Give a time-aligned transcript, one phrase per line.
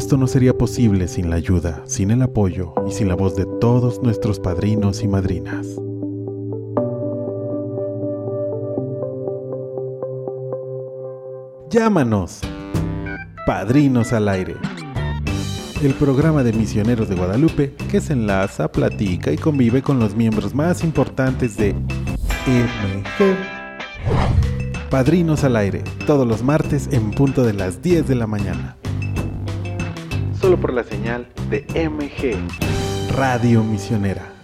[0.00, 3.44] Esto no sería posible sin la ayuda, sin el apoyo y sin la voz de
[3.60, 5.66] todos nuestros padrinos y madrinas.
[11.68, 12.40] Llámanos,
[13.46, 14.56] Padrinos al Aire.
[15.82, 20.54] El programa de misioneros de Guadalupe que se enlaza, platica y convive con los miembros
[20.54, 21.74] más importantes de
[22.46, 23.36] MG.
[24.88, 28.79] Padrinos al Aire, todos los martes en punto de las 10 de la mañana.
[30.40, 32.34] Solo por la señal de MG,
[33.14, 34.40] Radio Misionera.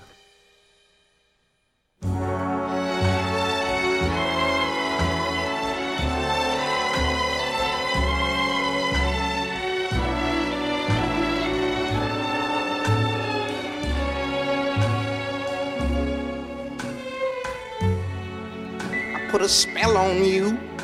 [19.37, 20.76] put a spell on you.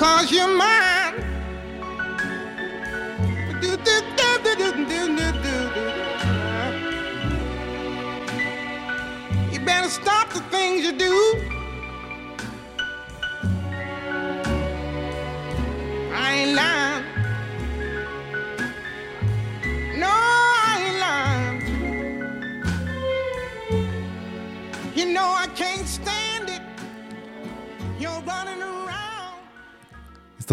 [0.00, 0.99] Cause you're mine.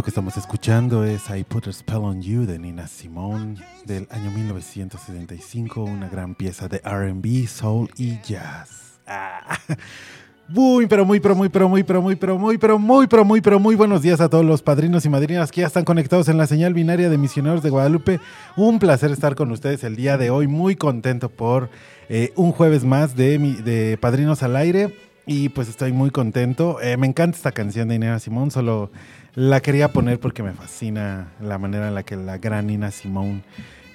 [0.08, 4.32] Que estamos escuchando es I Put a Spell on You de Nina Simone del año
[4.32, 9.02] 1975, una gran pieza de RB, soul y jazz.
[9.06, 9.60] Ah.
[10.48, 13.42] Muy, pero muy, pero muy, pero muy, pero muy, pero muy, pero muy, pero muy,
[13.42, 16.38] pero muy buenos días a todos los padrinos y madrinas que ya están conectados en
[16.38, 18.22] la señal binaria de Misioneros de Guadalupe.
[18.56, 21.70] Un placer estar con ustedes el día de hoy, muy contento por
[22.08, 24.96] eh, un jueves más de, de Padrinos al Aire.
[25.30, 26.80] Y pues estoy muy contento.
[26.82, 28.90] Eh, me encanta esta canción de Nina Simone, solo
[29.38, 33.44] la quería poner porque me fascina la manera en la que la gran Nina Simone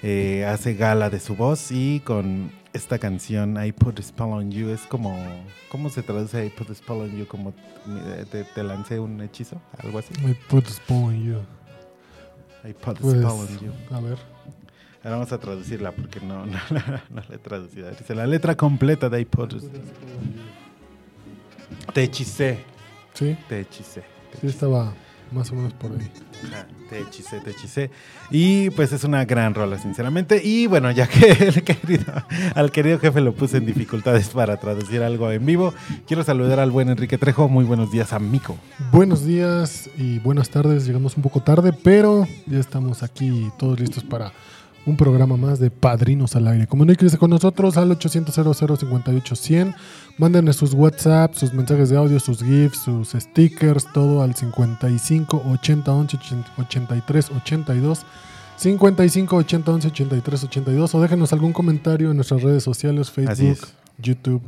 [0.01, 4.51] eh, hace gala de su voz y con esta canción I Put a Spell on
[4.51, 5.21] You es como,
[5.69, 7.27] ¿cómo se traduce I Put a Spell on You?
[7.27, 7.49] Como
[7.87, 10.13] eh, te, te lancé un hechizo, algo así.
[10.25, 11.39] I put a spell on you.
[12.63, 13.73] I Put a Pues, Spell on You.
[13.91, 14.17] a ver.
[15.03, 17.91] Ahora vamos a traducirla porque no, no, no, no la he traducido.
[17.91, 19.57] Dice la letra completa de I Put a
[21.93, 22.59] Te hechicé,
[23.13, 24.03] Sí, te hechicé.
[24.31, 24.93] te sí estaba
[25.33, 26.11] más o menos por ahí.
[26.47, 27.89] Ajá, Te hechicé, te hechicé.
[28.29, 30.41] Y pues es una gran rola, sinceramente.
[30.43, 32.05] Y bueno, ya que el querido,
[32.55, 35.73] al querido jefe lo puse en dificultades para traducir algo en vivo,
[36.07, 37.49] quiero saludar al buen Enrique Trejo.
[37.49, 38.57] Muy buenos días, amigo.
[38.91, 40.85] Buenos días y buenas tardes.
[40.85, 44.31] Llegamos un poco tarde, pero ya estamos aquí todos listos para
[44.85, 46.67] un programa más de Padrinos al Aire.
[46.67, 48.33] Comuníquese con nosotros al 800
[48.79, 49.75] 58 100
[50.17, 55.91] Mándenos sus WhatsApp, sus mensajes de audio, sus GIFs, sus stickers, todo al 55 80
[55.91, 56.17] 11
[56.59, 58.05] 83 82.
[58.57, 63.67] 55 80 11 83 82 o déjenos algún comentario en nuestras redes sociales, Facebook.
[63.97, 64.43] YouTube,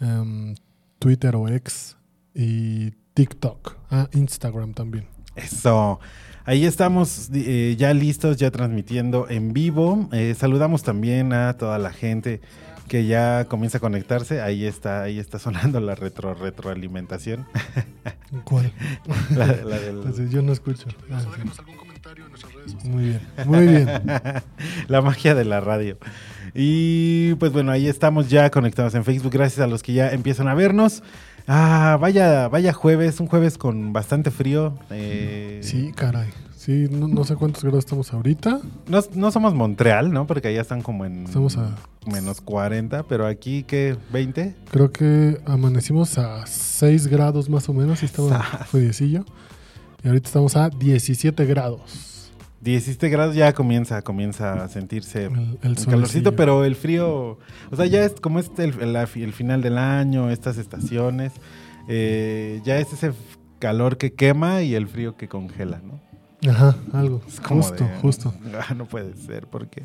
[0.00, 0.54] em,
[0.98, 1.96] Twitter o X
[2.34, 5.06] y TikTok, ah, Instagram también.
[5.34, 5.98] Eso.
[6.44, 10.08] Ahí estamos eh, ya listos, ya transmitiendo en vivo.
[10.12, 12.40] Eh, saludamos también a toda la gente
[12.88, 14.40] que ya comienza a conectarse.
[14.40, 17.46] Ahí está, ahí está sonando la retro retroalimentación.
[18.44, 18.72] ¿Cuál?
[19.36, 20.86] la, la del- Así, yo no escucho.
[21.10, 22.88] Ah, sí.
[22.88, 23.88] Muy bien, muy bien.
[24.88, 25.98] la magia de la radio.
[26.54, 29.32] Y pues bueno, ahí estamos ya conectados en Facebook.
[29.32, 31.02] Gracias a los que ya empiezan a vernos.
[31.52, 34.78] Ah, vaya, vaya jueves, un jueves con bastante frío.
[34.90, 36.28] eh, Sí, caray.
[36.56, 38.60] Sí, no, no sé cuántos grados estamos ahorita.
[38.86, 40.28] No, no somos Montreal, ¿no?
[40.28, 41.74] Porque allá están como en Estamos a-
[42.06, 43.96] menos 40, pero aquí, ¿qué?
[44.12, 44.54] ¿20?
[44.70, 49.24] Creo que amanecimos a 6 grados más o menos y estaba friecillo.
[50.04, 52.09] Y ahorita estamos a 17 grados.
[52.60, 57.38] 17 grados ya comienza, comienza a sentirse El, el, el calorcito, pero el frío,
[57.70, 61.32] o sea, ya es como es el, final del año, estas estaciones,
[61.88, 63.12] eh, ya es ese
[63.58, 66.00] calor que quema y el frío que congela, ¿no?
[66.50, 67.22] Ajá, algo.
[67.26, 68.34] Es como Justo, de, justo.
[68.68, 69.84] "Ah, no puede ser, porque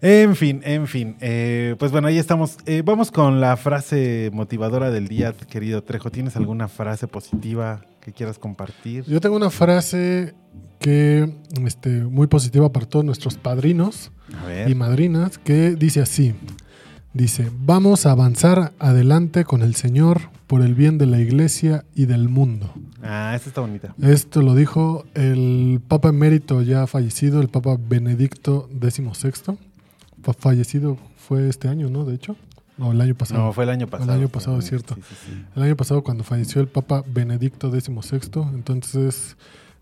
[0.00, 1.16] En fin, en fin.
[1.20, 2.56] Eh, pues bueno, ahí estamos.
[2.66, 6.10] Eh, vamos con la frase motivadora del día, querido Trejo.
[6.10, 9.04] ¿Tienes alguna frase positiva que quieras compartir?
[9.04, 10.34] Yo tengo una frase
[10.78, 11.32] que
[11.64, 14.10] este, muy positiva para todos nuestros padrinos
[14.68, 16.34] y madrinas, que dice así.
[17.14, 22.04] Dice, vamos a avanzar adelante con el Señor por el bien de la iglesia y
[22.06, 22.72] del mundo.
[23.02, 23.94] Ah, esta está bonita.
[24.00, 29.56] Esto lo dijo el Papa emérito ya fallecido, el Papa Benedicto XVI.
[30.22, 32.04] Fa- Fallecido fue este año, ¿no?
[32.04, 32.36] De hecho.
[32.76, 33.42] No, el año pasado.
[33.42, 34.12] No, fue el año pasado.
[34.12, 34.94] año pasado, es cierto.
[34.94, 35.44] Sí, sí, sí.
[35.56, 39.36] El año pasado cuando falleció el Papa Benedicto XVI, entonces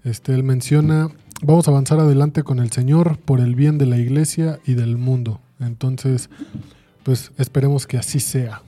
[0.07, 1.11] este, él menciona,
[1.43, 4.97] vamos a avanzar adelante con el Señor por el bien de la iglesia y del
[4.97, 5.41] mundo.
[5.59, 6.31] Entonces,
[7.03, 8.63] pues esperemos que así sea.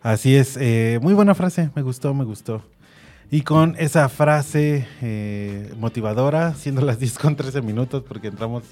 [0.00, 0.56] Así es.
[0.60, 1.70] eh, muy buena frase.
[1.74, 2.62] Me gustó, me gustó.
[3.32, 8.62] Y con esa frase eh, motivadora, siendo las 10 con 13 minutos, porque entramos,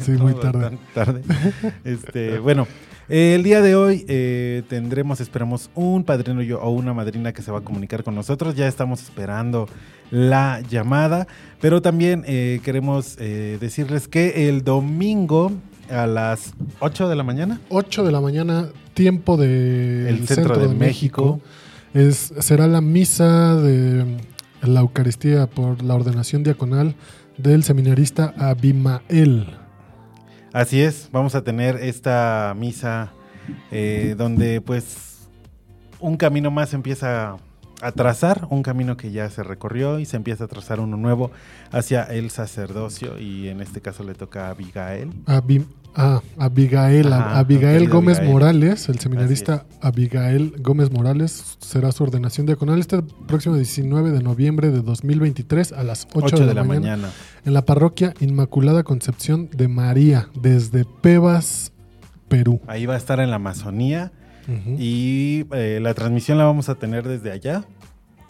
[0.00, 1.22] Sí, muy tarde.
[1.84, 2.66] Este, bueno,
[3.08, 7.42] eh, el día de hoy eh, tendremos, esperamos, un padrino yo- o una madrina que
[7.42, 8.54] se va a comunicar con nosotros.
[8.54, 9.68] Ya estamos esperando
[10.10, 11.26] la llamada,
[11.60, 15.52] pero también eh, queremos eh, decirles que el domingo
[15.90, 20.68] a las 8 de la mañana 8 de la mañana, tiempo del El centro de
[20.74, 21.40] México.
[21.94, 24.04] Es, será la misa de
[24.62, 26.94] la Eucaristía por la ordenación diaconal
[27.38, 29.46] del seminarista Abimael.
[30.52, 33.10] Así es, vamos a tener esta misa
[33.70, 35.28] eh, donde pues
[36.00, 37.36] un camino más empieza
[37.80, 41.30] a trazar, un camino que ya se recorrió y se empieza a trazar uno nuevo
[41.70, 45.12] hacia el sacerdocio y en este caso le toca a Abigail.
[45.26, 45.64] Abi-
[45.98, 48.32] ah, Abigail, Ajá, Abigail Gómez Abigail.
[48.32, 54.70] Morales, el seminarista Abigail Gómez Morales, será su ordenación diaconal este próximo 19 de noviembre
[54.70, 57.10] de 2023 a las 8, 8 de la mañana.
[57.44, 61.72] en la parroquia Inmaculada Concepción de María, desde Pebas,
[62.28, 62.60] Perú.
[62.66, 64.12] Ahí va a estar en la Amazonía
[64.78, 67.64] y eh, la transmisión la vamos a tener desde allá.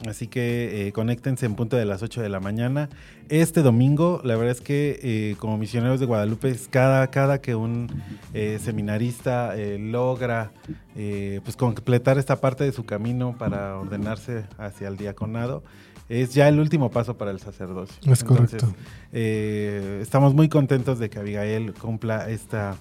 [0.06, 2.88] Así que eh, conéctense en punto de las 8 de la mañana.
[3.28, 7.88] Este domingo, la verdad es que eh, como misioneros de Guadalupe, cada, cada que un
[8.32, 10.52] eh, seminarista eh, logra
[10.94, 15.64] eh, pues completar esta parte de su camino para ordenarse hacia el diaconado,
[16.08, 17.96] es ya el último paso para el sacerdocio.
[18.10, 18.72] Es correcto.
[19.12, 22.76] eh, estamos muy contentos de que Abigail cumpla esta,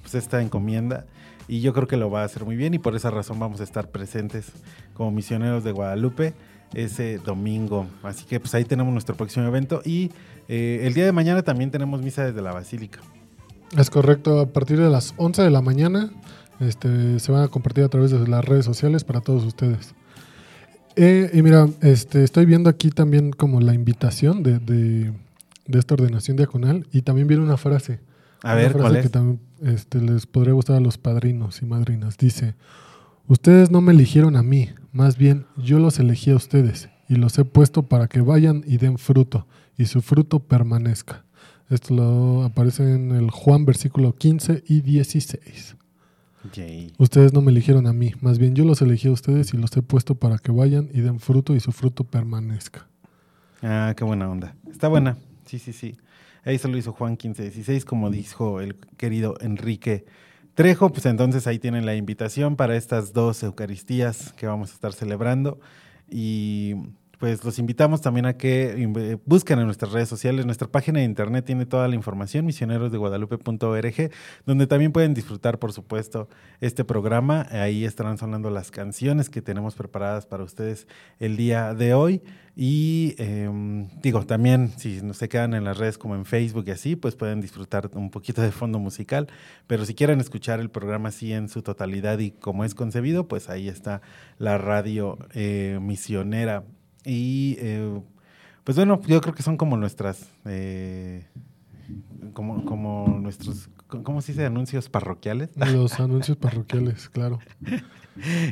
[0.00, 1.04] pues, esta encomienda
[1.48, 3.60] y yo creo que lo va a hacer muy bien y por esa razón vamos
[3.60, 4.50] a estar presentes
[4.94, 6.34] como misioneros de Guadalupe
[6.74, 7.86] ese domingo.
[8.02, 10.10] Así que pues ahí tenemos nuestro próximo evento y
[10.48, 13.00] eh, el día de mañana también tenemos misa desde la Basílica.
[13.76, 16.10] Es correcto, a partir de las 11 de la mañana
[16.60, 19.94] este, se van a compartir a través de las redes sociales para todos ustedes.
[20.96, 25.12] Eh, y mira, este, estoy viendo aquí también como la invitación de, de-
[25.66, 28.00] de esta ordenación diaconal y también viene una frase.
[28.42, 29.10] A Una ver, frase ¿cuál que es?
[29.10, 32.18] también este, les podría gustar a los padrinos y madrinas.
[32.18, 32.54] Dice,
[33.28, 37.38] ustedes no me eligieron a mí, más bien yo los elegí a ustedes y los
[37.38, 39.46] he puesto para que vayan y den fruto
[39.76, 41.24] y su fruto permanezca.
[41.68, 45.76] Esto lo aparece en el Juan versículo 15 y 16.
[46.54, 46.92] Yay.
[46.98, 49.76] Ustedes no me eligieron a mí, más bien yo los elegí a ustedes y los
[49.76, 52.88] he puesto para que vayan y den fruto y su fruto permanezca.
[53.62, 54.56] Ah, qué buena onda.
[54.70, 55.16] Está buena.
[55.46, 55.96] Sí, sí, sí.
[56.44, 60.04] Ahí se lo hizo Juan 1516, como dijo el querido Enrique
[60.54, 60.90] Trejo.
[60.90, 65.60] Pues entonces ahí tienen la invitación para estas dos Eucaristías que vamos a estar celebrando.
[66.10, 66.74] Y
[67.22, 70.44] pues los invitamos también a que busquen en nuestras redes sociales.
[70.44, 74.10] Nuestra página de internet tiene toda la información, misionerosdeguadalupe.org,
[74.44, 76.28] donde también pueden disfrutar, por supuesto,
[76.60, 77.46] este programa.
[77.52, 80.88] Ahí estarán sonando las canciones que tenemos preparadas para ustedes
[81.20, 82.22] el día de hoy.
[82.56, 86.96] Y em, digo, también si se quedan en las redes como en Facebook y así,
[86.96, 89.28] pues pueden disfrutar un poquito de fondo musical.
[89.68, 93.48] Pero si quieren escuchar el programa así en su totalidad y como es concebido, pues
[93.48, 94.02] ahí está
[94.38, 96.64] la radio eh, misionera.
[97.04, 98.00] Y eh,
[98.64, 101.26] pues bueno, yo creo que son como nuestras, eh,
[102.32, 104.46] como, como nuestros, ¿cómo se dice?
[104.46, 105.50] Anuncios parroquiales.
[105.56, 107.40] Los anuncios parroquiales, claro.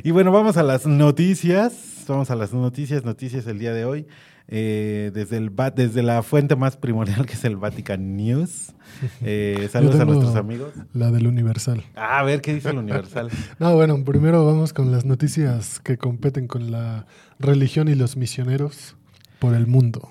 [0.03, 2.03] Y bueno, vamos a las noticias.
[2.07, 4.07] Vamos a las noticias, noticias el día de hoy.
[4.53, 8.73] Eh, desde, el, desde la fuente más primordial que es el Vatican News.
[9.21, 10.73] Eh, saludos a nuestros amigos.
[10.93, 11.81] La del Universal.
[11.95, 13.29] Ah, a ver qué dice el Universal.
[13.59, 17.05] No, bueno, primero vamos con las noticias que competen con la
[17.41, 18.95] religión y los misioneros
[19.39, 20.09] por el mundo.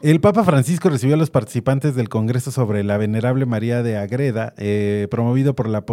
[0.00, 4.52] El Papa Francisco recibió a los participantes del Congreso sobre la Venerable María de Agreda,
[4.56, 5.84] eh, promovido por la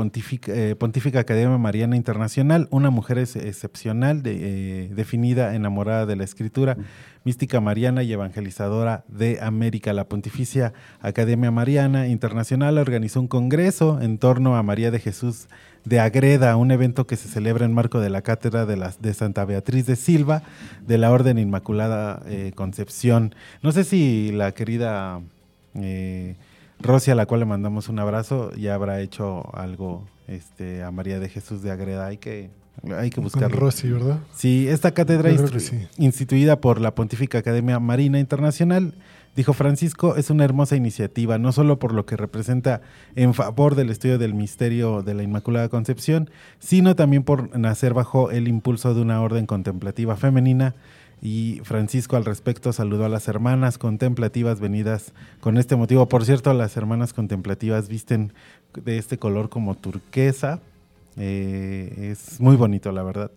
[0.48, 6.76] eh, Pontífica Academia Mariana Internacional, una mujer ex- excepcional, eh, definida, enamorada de la Escritura,
[7.24, 9.94] mística mariana y evangelizadora de América.
[9.94, 15.50] La Pontificia Academia Mariana Internacional organizó un congreso en torno a María de Jesús
[15.86, 19.14] de Agreda, un evento que se celebra en marco de la cátedra de, las, de
[19.14, 20.44] Santa Beatriz de Silva
[20.86, 23.36] de la Orden Inmaculada eh, Concepción.
[23.62, 25.22] No sé si la querida
[25.76, 26.36] eh,
[26.80, 31.20] Rosy, a la cual le mandamos un abrazo, ya habrá hecho algo este, a María
[31.20, 32.08] de Jesús de Agreda.
[32.08, 32.50] Hay que,
[32.98, 33.60] hay que Con buscarlo.
[33.60, 34.20] Rosy, ¿verdad?
[34.36, 35.88] Sí, esta cátedra sí.
[35.98, 38.94] instituida por la Pontífica Academia Marina Internacional,
[39.36, 42.82] dijo Francisco, es una hermosa iniciativa, no solo por lo que representa
[43.16, 48.32] en favor del estudio del misterio de la Inmaculada Concepción, sino también por nacer bajo
[48.32, 50.76] el impulso de una orden contemplativa femenina.
[51.22, 56.08] Y Francisco al respecto saludó a las hermanas contemplativas venidas con este motivo.
[56.08, 58.32] Por cierto, las hermanas contemplativas visten
[58.74, 60.62] de este color como turquesa.
[61.18, 63.32] Eh, es muy bonito, la verdad.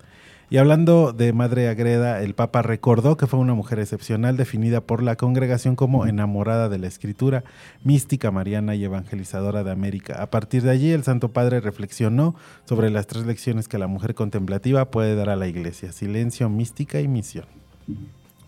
[0.52, 5.02] Y hablando de Madre Agreda, el Papa recordó que fue una mujer excepcional definida por
[5.02, 7.42] la congregación como enamorada de la escritura,
[7.84, 10.22] mística mariana y evangelizadora de América.
[10.22, 12.34] A partir de allí, el Santo Padre reflexionó
[12.66, 17.00] sobre las tres lecciones que la mujer contemplativa puede dar a la iglesia, silencio, mística
[17.00, 17.46] y misión.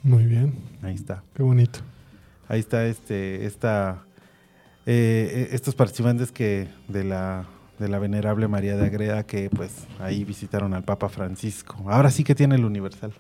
[0.03, 0.53] Muy bien,
[0.83, 1.23] Ahí está.
[1.33, 1.79] qué bonito.
[2.49, 4.05] Ahí está este, esta,
[4.85, 7.47] eh, estos participantes que de la,
[7.79, 11.77] de la venerable María de Agreda que pues ahí visitaron al Papa Francisco.
[11.89, 13.13] Ahora sí que tiene el universal.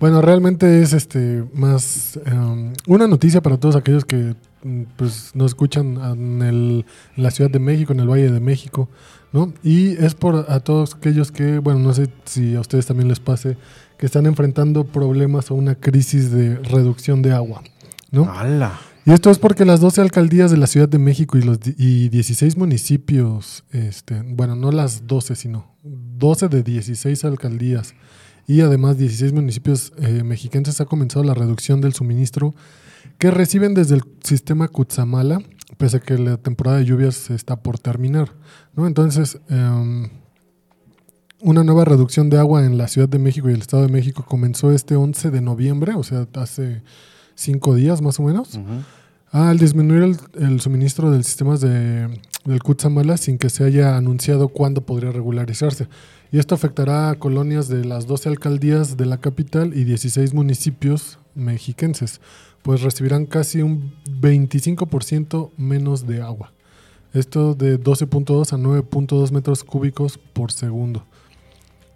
[0.00, 5.52] Bueno, realmente es este más em, una noticia para todos aquellos que mm, pues nos
[5.52, 8.88] escuchan en, el- en la Ciudad de México, en el Valle de México,
[9.32, 9.52] ¿no?
[9.62, 13.20] Y es por a todos aquellos que, bueno, no sé si a ustedes también les
[13.20, 13.56] pase,
[13.96, 17.62] que están enfrentando problemas o una crisis de reducción de agua,
[18.10, 18.24] ¿no?
[18.28, 18.72] ¡Hala!
[19.04, 22.08] Y esto es porque las 12 alcaldías de la Ciudad de México y los y
[22.08, 27.94] 16 municipios, este, bueno, no las 12, sino 12 de 16 alcaldías
[28.46, 32.54] y además 16 municipios eh, mexicanos ha comenzado la reducción del suministro
[33.18, 35.42] que reciben desde el sistema Cutzamala,
[35.78, 38.32] pese a que la temporada de lluvias está por terminar.
[38.76, 38.86] ¿no?
[38.86, 40.10] Entonces, em,
[41.40, 44.24] una nueva reducción de agua en la Ciudad de México y el Estado de México
[44.28, 46.82] comenzó este 11 de noviembre, o sea, hace
[47.34, 48.58] cinco días más o menos.
[49.30, 52.08] Al disminuir el, el suministro del sistema de,
[52.44, 55.88] del Cutzamala sin que se haya anunciado cuándo podría regularizarse.
[56.30, 61.18] Y esto afectará a colonias de las 12 alcaldías de la capital y 16 municipios
[61.34, 62.20] mexiquenses,
[62.62, 66.52] pues recibirán casi un 25% menos de agua.
[67.12, 71.04] Esto de 12.2 a 9.2 metros cúbicos por segundo.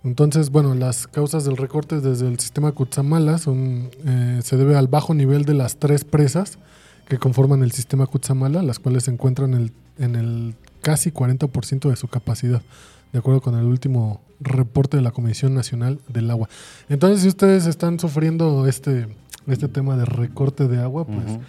[0.07, 4.87] Entonces, bueno, las causas del recorte desde el sistema Cutzamala son, eh, se debe al
[4.87, 6.59] bajo nivel de las tres presas
[7.09, 11.91] que conforman el sistema Cutzamala, las cuales se encuentran en el, en el casi 40%
[11.91, 12.63] de su capacidad,
[13.13, 16.49] de acuerdo con el último reporte de la Comisión Nacional del Agua.
[16.89, 19.09] Entonces, si ustedes están sufriendo este,
[19.49, 21.41] este tema de recorte de agua, pues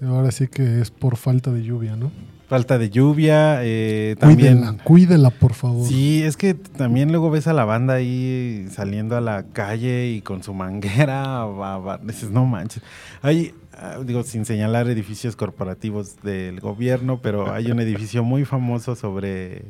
[0.00, 2.10] ahora sí que es por falta de lluvia, ¿no?
[2.48, 4.58] Falta de lluvia, eh, también...
[4.60, 5.84] Cuídela, cuídela, por favor.
[5.88, 10.20] Sí, es que también luego ves a la banda ahí saliendo a la calle y
[10.20, 12.84] con su manguera, va- va- dices, no manches.
[13.22, 18.94] Hay, ah, digo, sin señalar edificios corporativos del gobierno, pero hay un edificio muy famoso
[18.94, 19.64] sobre,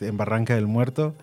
[0.00, 1.14] en Barranca del Muerto,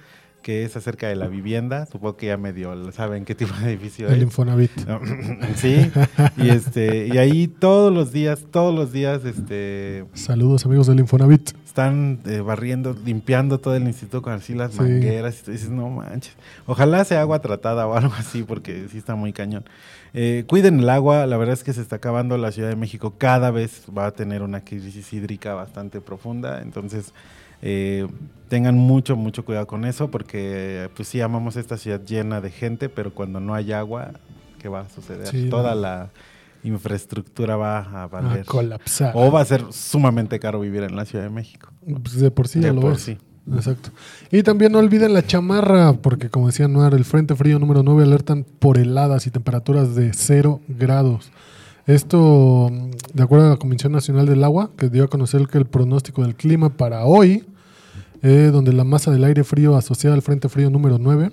[0.41, 1.85] que es acerca de la vivienda.
[1.85, 4.23] Supongo que ya medio saben qué tipo de edificio El es.
[4.23, 4.71] Infonavit.
[4.87, 4.99] No,
[5.55, 5.91] sí,
[6.37, 11.51] y este, y ahí todos los días, todos los días, este, Saludos amigos del Infonavit.
[11.65, 14.81] están eh, barriendo, limpiando todo el instituto con así las Sí.
[14.81, 16.33] mangueras y tú dices, no manches.
[16.65, 19.63] Ojalá sea agua tratada o algo así, porque sí está muy cañón.
[20.13, 23.13] Eh, cuiden el agua, la verdad es que se está acabando la Ciudad de México,
[23.17, 27.13] cada vez va a tener una crisis hídrica bastante profunda, entonces
[27.61, 28.07] eh,
[28.47, 32.89] tengan mucho, mucho cuidado con eso, porque pues sí amamos esta ciudad llena de gente,
[32.89, 34.11] pero cuando no hay agua,
[34.59, 35.27] ¿qué va a suceder?
[35.27, 35.81] Sí, Toda no.
[35.81, 36.09] la
[36.63, 38.45] infraestructura va a A valer.
[38.45, 39.13] colapsar.
[39.15, 41.69] o va a ser sumamente caro vivir en la Ciudad de México.
[41.85, 43.01] Pues de por sí ya De lo por ves.
[43.01, 43.17] sí.
[43.55, 43.89] Exacto.
[44.31, 48.03] Y también no olviden la chamarra, porque como decía Noar, el Frente Frío número 9
[48.03, 51.31] alertan por heladas y temperaturas de 0 grados.
[51.93, 55.57] Esto, mm, de acuerdo a la Comisión Nacional del Agua, que dio a conocer que
[55.57, 57.45] el pronóstico del clima para hoy,
[58.21, 61.31] eh, donde la masa del aire frío asociada al Frente Frío número 9,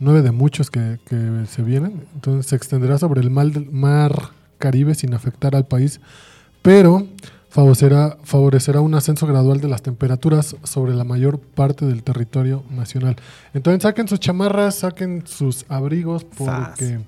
[0.00, 4.30] 9 de muchos que, que se vienen, entonces se extenderá sobre el mal del mar
[4.56, 6.00] Caribe sin afectar al país,
[6.62, 7.06] pero
[7.50, 13.16] favorecerá, favorecerá un ascenso gradual de las temperaturas sobre la mayor parte del territorio nacional.
[13.52, 17.00] Entonces saquen sus chamarras, saquen sus abrigos, porque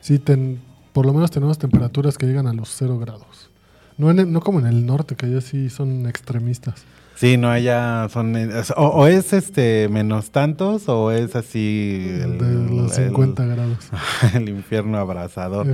[0.00, 3.50] sí, ten- por lo menos tenemos temperaturas que llegan a los 0 grados.
[3.98, 6.82] No, en el- no como en el norte, que allá sí son extremistas.
[7.16, 8.34] Sí, no, allá son.
[8.78, 12.06] O, o es este menos tantos o es así.
[12.22, 13.76] el- de los el- 50 grados.
[14.34, 15.66] el infierno abrasador.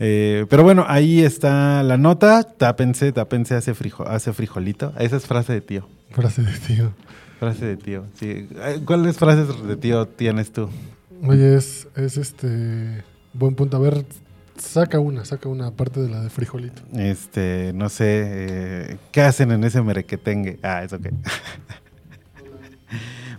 [0.00, 2.42] Eh, pero bueno, ahí está la nota.
[2.42, 4.92] Tápense, tápense, hace, frijo, hace frijolito.
[4.98, 5.86] Esa es frase de tío.
[6.10, 6.90] Frase de tío.
[7.38, 8.48] Frase de tío, sí.
[8.56, 10.68] Eh, ¿Cuáles frases de tío tienes tú?
[11.22, 13.04] Oye, es, es este.
[13.32, 13.76] Buen punto.
[13.76, 14.04] A ver,
[14.60, 16.82] saca una, saca una aparte de la de frijolito.
[16.94, 20.58] Este, no sé, eh, ¿qué hacen en ese merequetengue?
[20.62, 21.10] Ah, eso qué.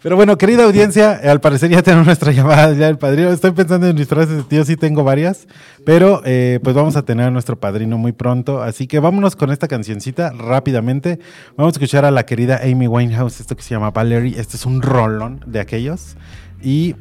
[0.03, 3.31] Pero bueno, querida audiencia, al parecer ya tenemos nuestra llamada ya del padrino.
[3.31, 5.47] Estoy pensando en mis frases de tío, sí tengo varias,
[5.85, 8.63] pero eh, pues vamos a tener a nuestro padrino muy pronto.
[8.63, 11.19] Así que vámonos con esta cancioncita rápidamente.
[11.55, 14.39] Vamos a escuchar a la querida Amy Winehouse, esto que se llama Valerie.
[14.39, 16.15] Este es un rolón de aquellos.
[16.63, 16.95] Y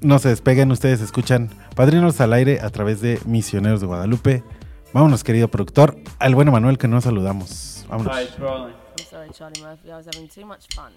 [0.00, 4.42] no se despeguen, ustedes escuchan Padrinos al aire a través de Misioneros de Guadalupe.
[4.92, 7.84] Vámonos, querido productor, al bueno Manuel que nos saludamos.
[7.88, 8.16] Vámonos.
[8.16, 8.74] Hi, it's rolling.
[8.98, 9.90] I'm sorry, Charlie Murphy.
[9.90, 10.92] I was having too much fun.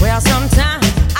[0.00, 1.11] Well, sometimes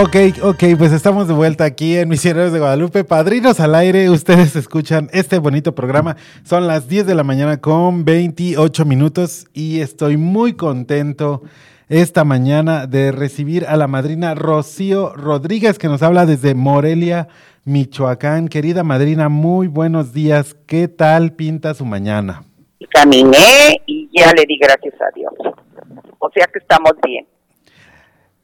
[0.00, 3.02] Ok, ok, pues estamos de vuelta aquí en Misioneros de Guadalupe.
[3.02, 6.14] Padrinos al aire, ustedes escuchan este bonito programa.
[6.44, 11.42] Son las 10 de la mañana con 28 minutos y estoy muy contento
[11.88, 17.26] esta mañana de recibir a la madrina Rocío Rodríguez, que nos habla desde Morelia,
[17.64, 18.46] Michoacán.
[18.46, 20.54] Querida madrina, muy buenos días.
[20.68, 22.44] ¿Qué tal pinta su mañana?
[22.90, 25.32] Caminé y ya le di gracias a Dios.
[26.20, 27.26] O sea que estamos bien.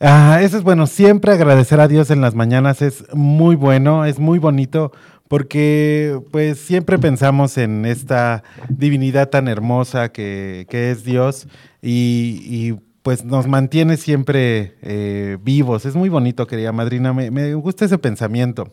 [0.06, 4.18] Ah, eso es bueno, siempre agradecer a Dios en las mañanas es muy bueno, es
[4.18, 4.92] muy bonito
[5.28, 11.48] porque pues siempre pensamos en esta divinidad tan hermosa que, que es Dios
[11.80, 15.86] y, pues nos mantiene siempre eh, vivos.
[15.86, 18.68] Es muy bonito, querida madrina, me, me, gusta ese pensamiento.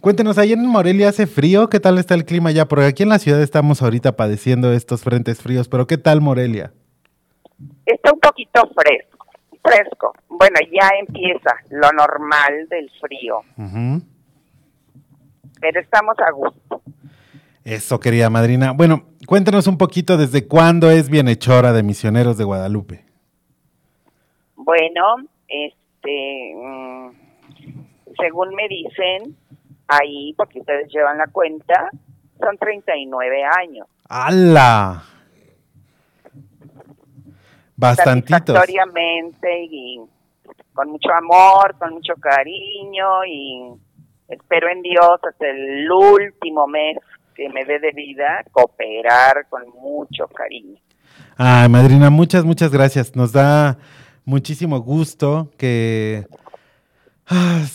[0.00, 2.66] Cuéntenos, ahí en Morelia hace frío, ¿qué tal está el clima ya?
[2.66, 6.72] Porque aquí en la ciudad estamos ahorita padeciendo estos frentes fríos, pero ¿qué tal Morelia?
[7.84, 9.21] Está un poquito fresco,
[9.62, 10.14] fresco.
[10.28, 13.40] Bueno, ya empieza lo normal del frío.
[13.56, 14.02] Uh -huh
[15.62, 16.82] pero estamos a gusto.
[17.64, 18.72] Eso, querida madrina.
[18.72, 23.04] Bueno, cuéntanos un poquito desde cuándo es bienhechora de Misioneros de Guadalupe.
[24.56, 27.10] Bueno, este, mmm,
[28.20, 29.36] según me dicen,
[29.86, 31.90] ahí, porque ustedes llevan la cuenta,
[32.40, 33.86] son 39 años.
[34.08, 35.04] ¡Hala!
[37.82, 38.54] Bastantitos.
[38.54, 40.00] Satisfactoriamente y
[40.72, 43.72] con mucho amor, con mucho cariño y
[44.28, 46.98] espero en Dios hasta el último mes
[47.34, 50.78] que me dé de vida cooperar con mucho cariño.
[51.36, 53.16] Ay, madrina, muchas, muchas gracias.
[53.16, 53.78] Nos da
[54.24, 56.26] muchísimo gusto que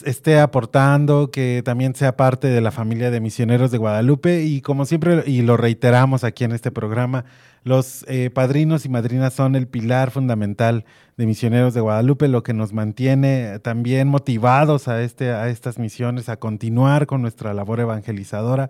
[0.06, 4.86] esté aportando, que también sea parte de la familia de misioneros de Guadalupe y como
[4.86, 7.26] siempre, y lo reiteramos aquí en este programa,
[7.64, 10.86] los eh, padrinos y madrinas son el pilar fundamental
[11.18, 16.30] de Misioneros de Guadalupe, lo que nos mantiene también motivados a, este, a estas misiones,
[16.30, 18.70] a continuar con nuestra labor evangelizadora.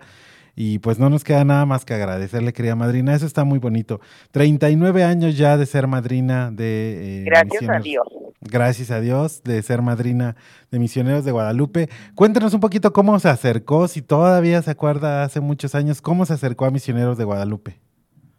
[0.60, 3.14] Y pues no nos queda nada más que agradecerle, querida madrina.
[3.14, 4.00] Eso está muy bonito.
[4.32, 7.20] 39 años ya de ser madrina de...
[7.20, 7.78] Eh, Gracias misioneros.
[7.78, 8.06] a Dios.
[8.40, 10.34] Gracias a Dios de ser madrina
[10.72, 11.88] de Misioneros de Guadalupe.
[12.16, 16.34] Cuéntenos un poquito cómo se acercó, si todavía se acuerda hace muchos años, cómo se
[16.34, 17.78] acercó a Misioneros de Guadalupe.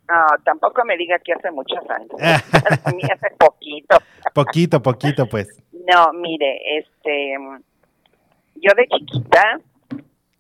[0.10, 2.12] No, tampoco me diga que hace muchos años.
[2.84, 3.98] a mí hace poquito.
[4.34, 5.48] poquito, poquito, pues.
[5.72, 7.36] No, mire, este,
[8.56, 9.62] yo de chiquita,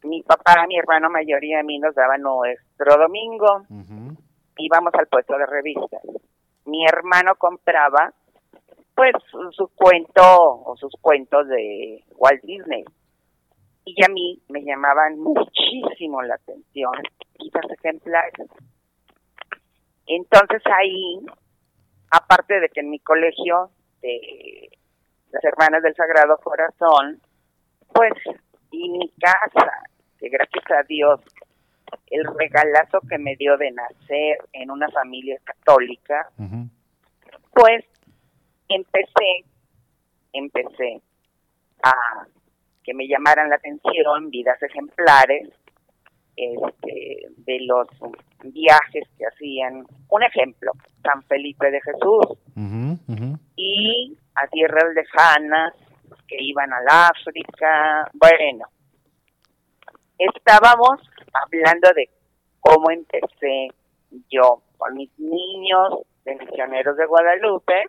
[0.04, 3.66] mi papá, mi hermano mayor y a mí nos daban nuestro domingo.
[3.70, 4.18] Uh -huh.
[4.58, 6.02] Íbamos al puesto de revistas.
[6.66, 8.14] Mi hermano compraba,
[8.96, 9.14] pues,
[9.52, 12.84] su, cuento o sus cuentos de Walt Disney.
[13.86, 16.92] Y a mí me llamaban muchísimo la atención
[17.38, 18.48] quizás ejemplares.
[20.06, 21.20] Entonces ahí,
[22.12, 24.70] aparte de que en mi colegio de
[25.32, 27.22] las Hermanas del Sagrado Corazón,
[27.94, 28.14] pues,
[28.72, 29.72] y mi casa,
[30.20, 31.22] que gracias a Dios,
[32.08, 36.70] el regalazo que me dio de nacer en una familia católica, uh -huh.
[37.54, 37.86] pues
[38.68, 39.46] empecé,
[40.34, 41.02] empecé
[41.84, 41.94] a
[42.84, 45.50] que me llamaran la atención vidas ejemplares,
[46.36, 47.88] este, de los
[48.44, 49.86] viajes que hacían.
[50.10, 50.72] Un ejemplo,
[51.04, 53.40] San Felipe de Jesús uh -huh, uh -huh.
[53.56, 55.74] y a tierras lejanas
[56.28, 58.10] que iban al África.
[58.14, 58.66] Bueno,
[60.20, 61.00] estábamos
[61.34, 62.10] hablando de
[62.60, 63.70] cómo empecé
[64.30, 67.86] yo con mis niños de misioneros de Guadalupe.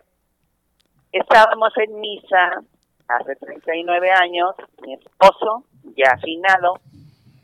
[1.11, 2.61] Estábamos en misa
[3.07, 5.65] hace 39 años, mi esposo
[5.97, 6.75] ya afinado,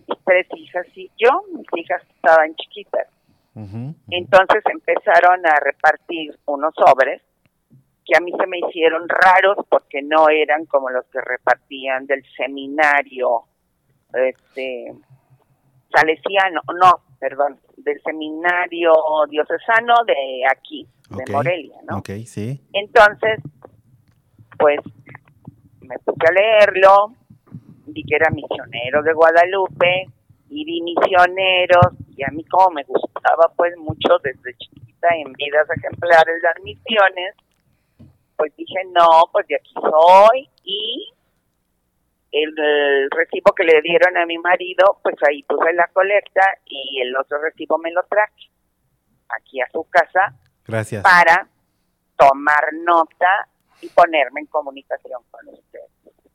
[0.07, 3.07] mis tres hijas y yo, mis hijas estaban chiquitas.
[3.55, 3.95] Uh -huh.
[4.11, 7.21] Entonces empezaron a repartir unos sobres
[8.05, 12.23] que a mí se me hicieron raros porque no eran como los que repartían del
[12.37, 13.43] seminario
[14.13, 14.93] este
[15.91, 18.93] salesiano, no, perdón, del seminario
[19.29, 21.25] diocesano de aquí, okay.
[21.25, 21.97] de Morelia, ¿no?
[21.99, 22.61] Ok, sí.
[22.73, 23.39] Entonces,
[24.57, 24.79] pues
[25.81, 27.13] me puse a leerlo,
[27.87, 30.07] vi que era misionero de Guadalupe
[30.49, 35.67] y vi misioneros y a mí como me gustaba pues mucho desde chiquita en vidas
[35.77, 37.35] ejemplares las misiones,
[38.35, 41.13] pues dije no, pues de aquí soy y
[42.31, 47.01] el, el, recibo que le dieron a mi marido, pues ahí puse la colecta y
[47.01, 48.51] el otro recibo me lo traje
[49.29, 50.33] aquí a su casa
[50.65, 51.03] Gracias.
[51.03, 51.47] para
[52.17, 53.49] tomar nota
[53.81, 55.79] y ponerme en comunicación con usted.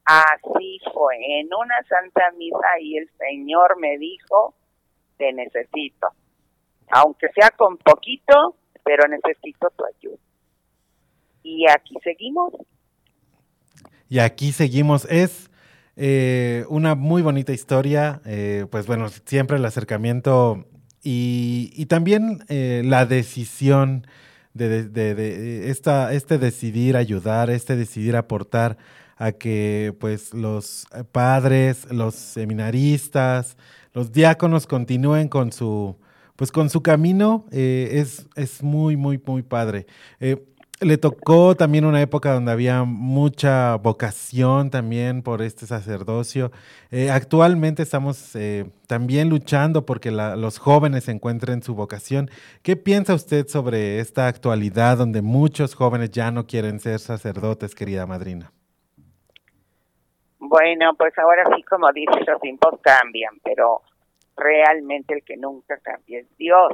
[0.05, 4.55] Así fue, en una santa misa y el Señor me dijo,
[5.17, 6.09] te necesito,
[6.91, 10.19] aunque sea con poquito, pero necesito tu ayuda.
[11.45, 12.53] Y aquí seguimos.
[14.09, 15.05] Y aquí seguimos.
[15.07, 15.51] Es
[15.97, 20.67] eh, una muy bonita historia, eh, pues bueno, siempre el acercamiento
[21.03, 24.07] y, también eh, la decisión
[24.55, 28.79] de, esta, este decidir ayudar, este decidir aportar
[29.19, 33.57] a que pues los padres, los seminaristas,
[33.93, 35.97] los diáconos continúen con su
[36.37, 39.87] pues con su camino es, es muy, muy, muy padre.
[40.83, 46.51] Le tocó también una época donde había mucha vocación también por este sacerdocio.
[46.91, 52.31] Eh, actualmente estamos eh, también luchando porque la- los jóvenes encuentren su vocación.
[52.63, 58.07] ¿Qué piensa usted sobre esta actualidad donde muchos jóvenes ya no quieren ser sacerdotes, querida
[58.07, 58.53] madrina?
[60.39, 63.83] Bueno, pues ahora sí, como dices, los tiempos cambian, pero
[64.37, 66.73] realmente el que nunca cambia es Dios.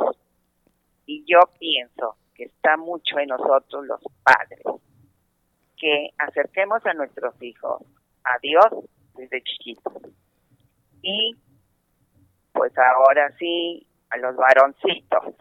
[1.06, 4.62] Y yo pienso que está mucho en nosotros los padres,
[5.76, 7.82] que acerquemos a nuestros hijos
[8.24, 8.66] a Dios
[9.16, 9.92] desde chiquitos.
[11.02, 11.36] Y
[12.52, 15.34] pues ahora sí, a los varoncitos.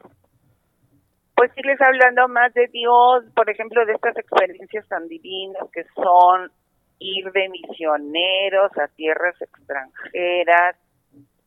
[1.36, 6.52] Pues irles hablando más de Dios, por ejemplo, de estas experiencias tan divinas que son
[7.00, 10.76] ir de misioneros a tierras extranjeras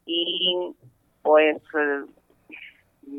[0.06, 0.74] y
[1.22, 1.60] pues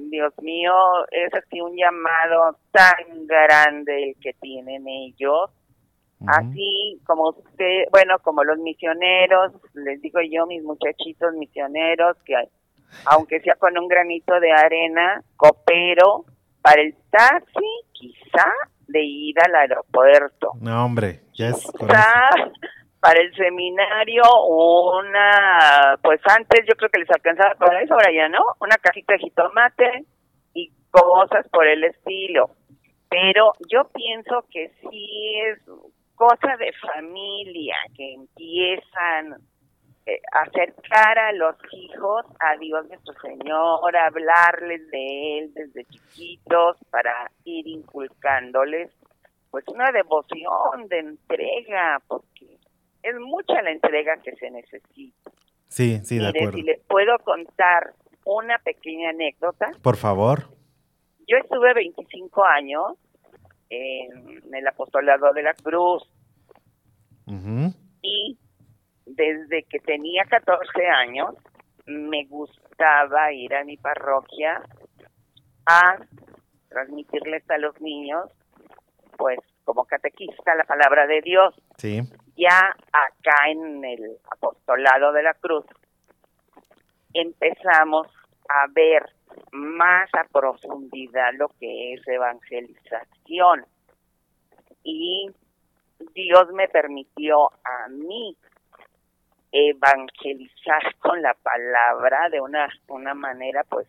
[0.10, 0.74] Dios mío
[1.12, 5.50] es así un llamado tan grande el que tienen ellos.
[6.28, 12.36] Así como usted bueno como los misioneros les digo yo mis muchachitos misioneros que
[13.06, 16.26] aunque sea con un granito de arena coopero
[16.62, 18.52] para el taxi quizá
[18.88, 20.52] de ir al aeropuerto.
[20.60, 22.30] No, hombre, ya es quizá
[23.02, 28.30] para el seminario una, pues antes yo creo que les alcanzaba para eso, ahora ya
[28.30, 30.06] no, una cajita de jitomate
[30.54, 32.52] y cosas por el estilo.
[33.10, 35.60] Pero yo pienso que sí es
[36.16, 39.42] cosa de familia que empiezan
[40.06, 45.86] eh, a acercar a los hijos a Dios nuestro Señor, a hablarles de Él desde
[45.86, 48.92] chiquitos para ir inculcándoles
[49.50, 52.61] pues una devoción de entrega, porque
[53.04, 55.32] es mucha la entrega que se necesita.
[55.68, 56.54] Sí, sí, de acuerdo.
[56.58, 57.94] si les puedo contar
[58.26, 60.50] una pequeña anécdota, Por favor.
[61.28, 62.94] yo estuve 25 años
[63.70, 66.04] en el apostolado de la cruz
[68.02, 68.38] y
[69.06, 71.36] desde que tenía 14 años
[71.86, 74.62] me gustaba ir a mi parroquia
[75.66, 75.98] a
[76.70, 78.26] transmitirles a los niños,
[79.18, 79.40] pues
[79.72, 81.56] como catequista, la palabra de Dios.
[81.78, 82.02] Sí.
[82.36, 85.66] Ya acá en el apostolado de la cruz
[87.14, 88.08] empezamos
[88.50, 89.06] a ver
[89.54, 93.66] más a profundidad lo que es evangelización.
[94.84, 95.32] Y
[96.14, 98.36] Dios me permitió a mí
[99.54, 103.88] evangelizar con la palabra de una, una manera, pues,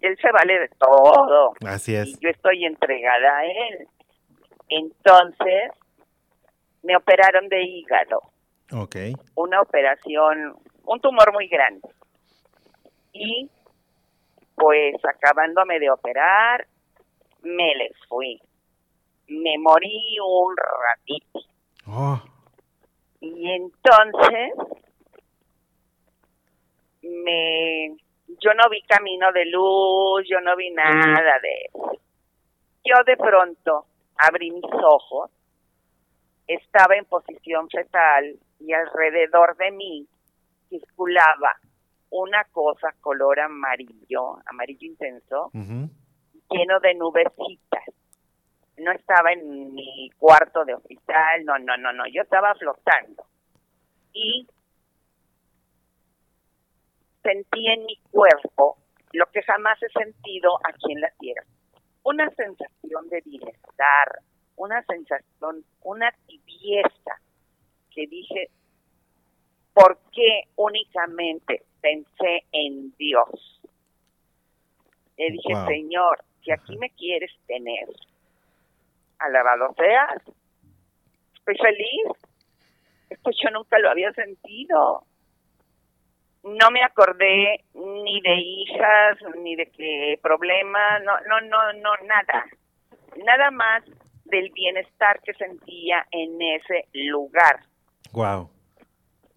[0.00, 2.20] Él se vale de todo Así y es.
[2.20, 3.88] yo estoy entregada a Él.
[4.68, 5.72] Entonces,
[6.82, 8.20] me operaron de hígado,
[8.72, 8.96] Ok.
[9.34, 11.88] una operación, un tumor muy grande.
[13.12, 13.50] Y,
[14.54, 16.66] pues, acabándome de operar,
[17.42, 18.40] me les fui.
[19.28, 21.40] Me morí un ratito.
[21.86, 22.20] Oh,
[23.20, 24.52] Y entonces
[27.02, 27.96] me
[28.40, 31.92] yo no vi camino de luz, yo no vi nada de eso.
[32.84, 33.86] Yo de pronto
[34.18, 35.30] abrí mis ojos,
[36.46, 40.08] estaba en posición fetal y alrededor de mí
[40.68, 41.56] circulaba
[42.10, 47.84] una cosa color amarillo, amarillo intenso, lleno de nubecitas.
[48.78, 53.24] No estaba en mi cuarto de hospital, no, no, no, no, yo estaba flotando.
[54.12, 54.46] Y
[57.22, 58.78] sentí en mi cuerpo
[59.12, 61.44] lo que jamás he sentido aquí en la tierra.
[62.08, 64.20] Una sensación de bienestar,
[64.56, 67.20] una sensación, una tibieza
[67.94, 68.48] que dije,
[69.74, 73.60] ¿por qué únicamente pensé en Dios?
[75.18, 75.66] Le dije, Wow.
[75.66, 77.86] Señor, si aquí me quieres tener,
[79.18, 80.22] alabado seas,
[81.34, 82.16] estoy feliz.
[83.10, 85.04] Esto yo nunca lo había sentido.
[86.56, 92.46] No me acordé ni de hijas, ni de qué problema, no, no, no, no, nada.
[93.24, 93.84] Nada más
[94.24, 97.60] del bienestar que sentía en ese lugar.
[98.12, 98.50] Wow.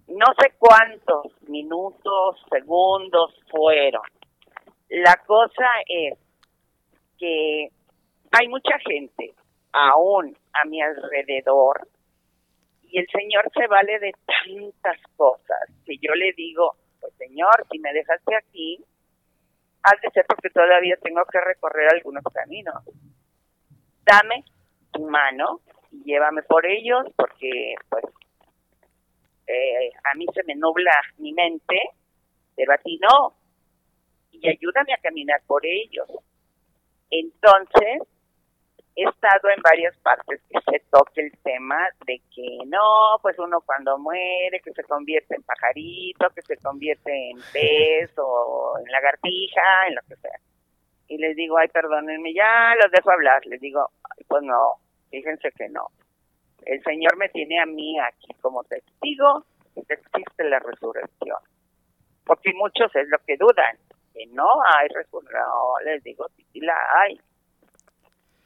[0.07, 4.03] No sé cuántos minutos, segundos fueron.
[4.89, 6.17] La cosa es
[7.17, 7.69] que
[8.31, 9.33] hay mucha gente
[9.71, 11.87] aún a mi alrededor
[12.91, 17.79] y el Señor se vale de tantas cosas que yo le digo, pues Señor, si
[17.79, 18.85] me dejaste aquí,
[19.83, 22.75] ha de ser porque todavía tengo que recorrer algunos caminos.
[24.05, 24.45] dame
[24.91, 25.61] tu mano
[25.91, 28.05] y llévame por ellos porque pues
[29.47, 31.77] eh, a mí se me nubla mi mente,
[32.55, 33.35] pero a ti no.
[34.31, 36.07] Y ayúdame a caminar por ellos.
[37.09, 38.01] Entonces,
[38.95, 43.61] he estado en varias partes que se toque el tema de que no, pues uno
[43.61, 49.87] cuando muere, que se convierte en pajarito, que se convierte en pez o en lagartija,
[49.87, 50.39] en lo que sea.
[51.07, 53.45] Y les digo, ay, perdónenme, ya los dejo hablar.
[53.45, 54.75] Les digo, "Ay, pues no,
[55.09, 55.87] fíjense que no.
[56.65, 61.37] El Señor me tiene a mí aquí como testigo que existe la resurrección.
[62.25, 63.77] Porque muchos es lo que dudan,
[64.13, 65.41] que no hay resurrección.
[65.41, 67.19] No, les digo, sí, sí la hay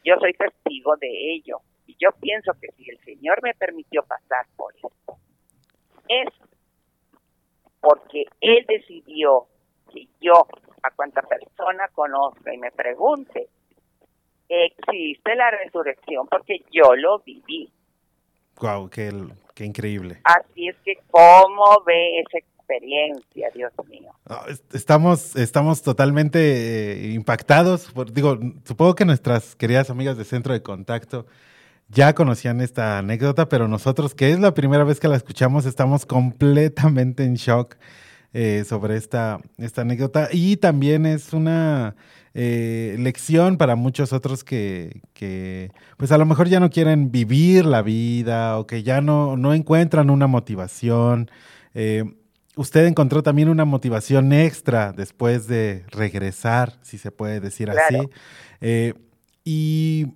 [0.06, 1.60] yo soy testigo de ello.
[1.88, 5.18] Y yo pienso que si el Señor me permitió pasar por esto,
[6.08, 6.30] es
[7.82, 9.48] porque Él decidió
[9.92, 10.48] que yo,
[10.84, 13.50] a cuanta persona conozca y me pregunte,
[14.48, 17.72] existe la resurrección porque yo lo viví.
[18.62, 19.12] Wow, qué,
[19.54, 20.22] qué increíble.
[20.24, 22.38] Así es que, ¿cómo ve esa
[22.70, 24.12] experiencia, Dios mío?
[24.50, 26.40] Es- Estamos, estamos totalmente
[27.10, 27.92] eh, impactados.
[28.14, 31.26] digo, supongo que nuestras queridas amigas de Centro de Contacto
[31.90, 36.06] ya conocían esta anécdota, pero nosotros, que es la primera vez que la escuchamos, estamos
[36.06, 37.76] completamente en shock
[38.34, 40.30] eh, sobre esta, esta anécdota.
[40.32, 41.96] Y también es una
[42.34, 47.66] eh, lección para muchos otros que, que, pues a lo mejor ya no quieren vivir
[47.66, 51.30] la vida o que ya no, no encuentran una motivación.
[51.76, 52.04] Eh,
[52.56, 57.98] usted encontró también una motivación extra después de regresar, si se puede decir Claro.
[58.00, 58.10] así.
[58.62, 58.94] Eh,
[59.44, 60.08] y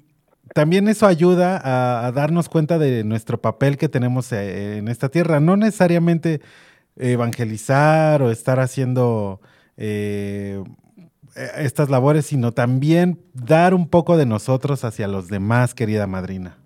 [0.54, 5.10] también eso ayuda a, a darnos cuenta de nuestro papel que tenemos eh, en esta
[5.10, 5.40] tierra.
[5.40, 6.42] No necesariamente
[6.98, 9.40] evangelizar o estar haciendo
[9.78, 10.62] eh,
[11.36, 16.58] eh, estas labores, sino también dar un poco de nosotros hacia los demás, querida madrina.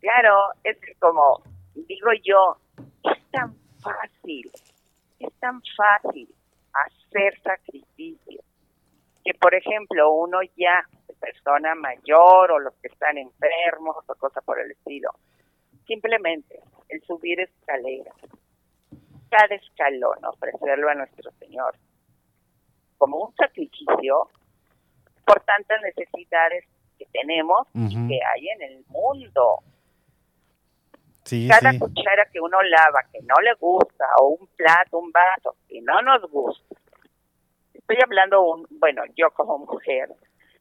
[0.00, 0.34] Claro,
[0.64, 1.42] es que como
[1.74, 2.58] digo yo,
[3.04, 4.50] es tan fácil,
[5.18, 6.28] es tan fácil
[6.72, 8.44] hacer sacrificios
[9.24, 10.84] que, por ejemplo, uno ya,
[11.18, 15.10] persona mayor o los que están enfermos o cosa por el estilo,
[15.86, 18.14] simplemente el subir escaleras,
[19.28, 21.74] cada escalón ofrecerlo a nuestro Señor
[22.96, 24.28] como un sacrificio
[25.26, 26.64] por tantas necesidades
[26.98, 29.58] que tenemos y que hay en el mundo
[31.28, 31.78] Sí, cada sí.
[31.78, 36.00] cuchara que uno lava que no le gusta o un plato, un vaso que no
[36.02, 36.74] nos gusta.
[37.74, 40.08] Estoy hablando un, bueno, yo como mujer,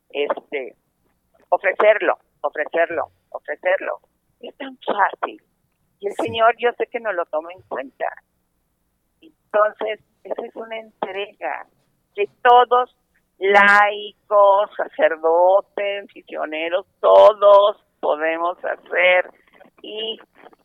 [0.09, 0.75] este
[1.49, 3.99] ofrecerlo, ofrecerlo, ofrecerlo.
[4.41, 5.41] Es tan fácil.
[5.99, 6.23] Y el Sí.
[6.25, 8.05] Señor yo sé que no lo toma en cuenta.
[9.21, 11.65] Entonces, esa es una entrega
[12.13, 12.95] que todos
[13.39, 19.31] laicos, sacerdotes, misioneros, todos podemos hacer
[19.81, 20.19] y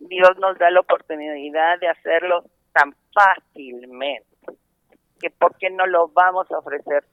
[0.08, 4.26] Dios nos da la oportunidad de hacerlo tan fácilmente
[5.20, 7.04] que por qué no lo vamos a ofrecer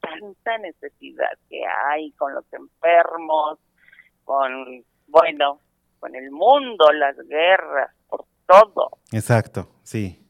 [0.00, 3.58] tanta necesidad que hay con los enfermos,
[4.24, 5.60] con, bueno,
[6.00, 8.98] con el mundo, las guerras, por todo.
[9.12, 10.22] Exacto, sí.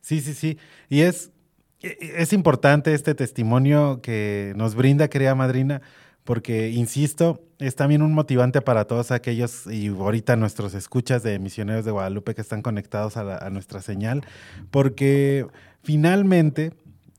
[0.00, 0.58] Sí, sí, sí.
[0.88, 1.32] Y es,
[1.80, 5.82] es importante este testimonio que nos brinda, querida madrina,
[6.24, 11.84] porque, insisto, es también un motivante para todos aquellos y ahorita nuestros escuchas de misioneros
[11.84, 14.24] de Guadalupe que están conectados a, nuestra señal,
[14.70, 15.46] porque
[15.82, 16.72] finalmente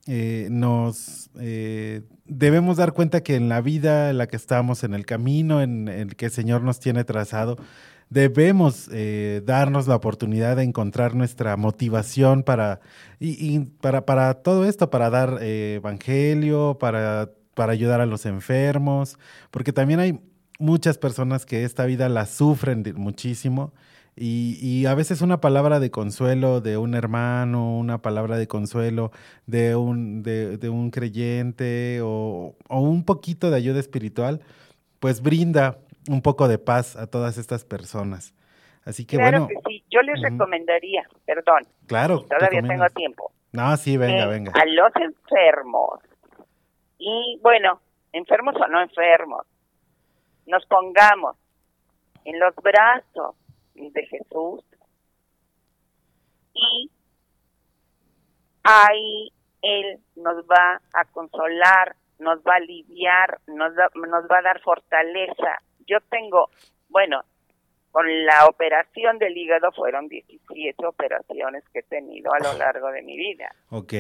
[0.08, 4.95] eh, nos eh, debemos dar cuenta que en la vida en la que estamos, en
[4.95, 7.58] el camino en el que el Señor nos tiene trazado,
[8.10, 12.82] debemos eh, darnos la oportunidad de encontrar nuestra motivación para,
[13.19, 19.19] y, para, para todo esto, para dar evangelio, para, para ayudar a los enfermos,
[19.51, 20.19] porque también hay
[20.62, 23.74] muchas personas que esta vida la sufren muchísimo.
[24.15, 29.12] Y, y a veces una palabra de consuelo de un hermano, una palabra de consuelo
[29.47, 34.41] de un, de, de un creyente o, o un poquito de ayuda espiritual,
[35.00, 35.78] pues brinda
[36.10, 38.34] un poco de paz a todas estas personas.
[38.84, 42.26] Así que claro bueno, que sí, yo les recomendaría, perdón, claro.
[42.28, 44.52] todavía tengo tiempo, No, sí, venga, que venga.
[44.56, 46.00] a los enfermos
[46.97, 47.80] y bueno,
[48.12, 49.45] enfermos o no enfermos,
[50.52, 51.36] nos pongamos
[52.26, 53.36] en los brazos
[53.74, 54.64] de Jesús
[56.54, 56.92] y
[58.63, 64.42] ahí Él nos va a consolar, nos va a aliviar, nos, da- nos va a
[64.44, 65.62] dar fortaleza.
[65.88, 66.50] Yo tengo,
[66.90, 67.21] bueno,
[67.92, 73.02] con la operación del hígado fueron 17 operaciones que he tenido a lo largo de
[73.02, 73.54] mi vida.
[73.69, 73.94] Ok.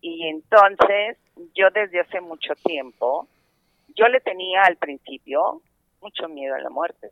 [0.00, 1.18] Y entonces
[1.54, 3.26] yo desde hace mucho tiempo
[3.94, 5.62] yo le tenía al principio
[6.00, 7.10] mucho miedo a la muerte.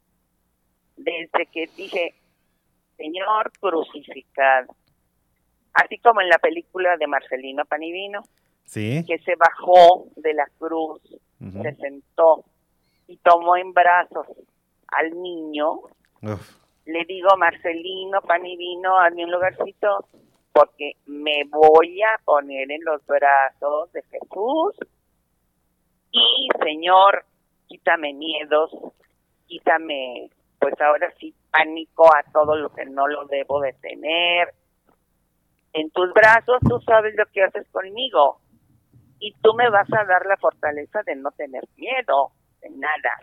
[0.97, 2.15] Desde que dije,
[2.97, 4.75] Señor crucificado.
[5.75, 8.23] Así como en la película de Marcelino Panivino,
[8.65, 9.05] Sí.
[9.07, 11.01] que se bajó de la cruz,
[11.41, 11.63] Ujú.
[11.63, 12.45] se sentó
[13.09, 14.27] y tomó en brazos
[14.89, 15.81] al niño.
[16.23, 16.57] Uf.
[16.85, 20.07] Le digo, Marcelino Panivino, hazme un lugarcito,
[20.53, 24.77] porque me voy a poner en los brazos de Jesús.
[26.13, 27.25] Y, Señor,
[27.67, 28.71] quítame miedos,
[29.47, 34.53] quítame, pues ahora sí, pánico a todo lo que no lo debo de tener.
[35.73, 38.41] En tus brazos tú sabes lo que haces conmigo
[39.19, 43.21] y tú me vas a dar la fortaleza de no tener miedo de nada.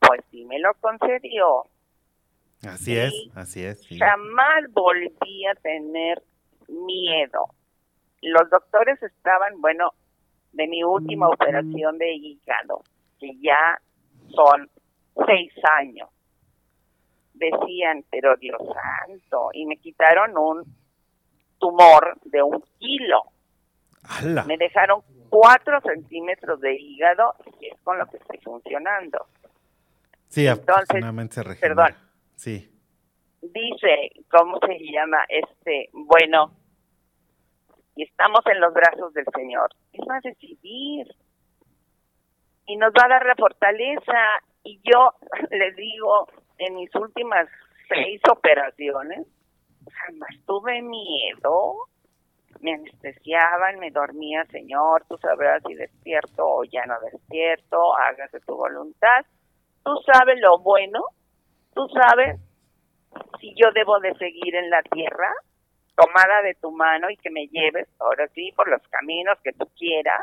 [0.00, 1.64] Pues sí me lo concedió.
[2.66, 2.98] Así Sí.
[2.98, 3.82] es, así es.
[3.82, 3.98] sí.
[3.98, 6.22] Jamás volví a tener
[6.68, 7.46] miedo.
[8.20, 9.90] Los doctores estaban, bueno,
[10.52, 12.82] de mi última operación de hígado,
[13.18, 13.80] que ya
[14.34, 14.68] son
[15.26, 16.08] seis años.
[17.34, 20.64] Decían, pero Dios santo, y me quitaron un
[21.58, 23.22] tumor de un kilo.
[24.04, 24.44] ¡Hala!
[24.44, 29.26] Me dejaron cuatro centímetros de hígado, y es con lo que estoy funcionando.
[30.28, 31.04] Sí, entonces,
[31.60, 31.94] perdón.
[32.36, 32.68] Sí.
[33.42, 35.24] dice, ¿cómo se llama?
[35.28, 36.52] Este, bueno,
[37.94, 39.70] y estamos en los brazos del Señor.
[39.92, 41.06] Él va a decidir
[42.66, 44.18] y nos va a dar la fortaleza.
[44.64, 45.12] Y yo
[45.50, 46.28] le digo,
[46.58, 47.48] en mis últimas
[47.88, 49.26] seis operaciones,
[49.90, 51.88] jamás tuve miedo.
[52.60, 58.54] Me anestesiaban, me dormía, Señor, tú sabrás si despierto o ya no despierto, hágase tu
[58.54, 59.26] voluntad.
[59.84, 61.00] Tú sabes lo bueno,
[61.74, 62.38] tú sabes
[63.40, 65.32] si yo debo de seguir en la tierra,
[65.96, 69.66] tomada de tu mano y que me lleves ahora sí por los caminos que tú
[69.76, 70.22] quieras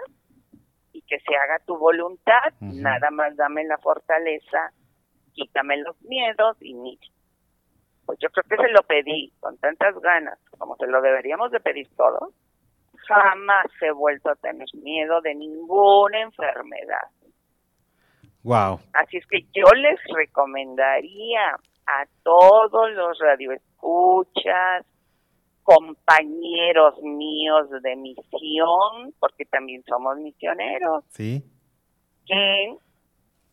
[0.94, 4.72] y que se haga tu voluntad, nada más dame la fortaleza,
[5.34, 7.06] quítame los miedos y mira.
[8.06, 11.60] Pues yo creo que se lo pedí con tantas ganas, como se lo deberíamos de
[11.60, 12.34] pedir todos.
[13.08, 17.08] Jamás he vuelto a tener miedo de ninguna enfermedad.
[18.44, 18.80] Wow.
[18.94, 21.52] Así es que yo les recomendaría
[21.86, 24.86] a todos los radioescuchas,
[25.70, 31.44] compañeros míos de misión, porque también somos misioneros, Sí.
[32.26, 32.76] que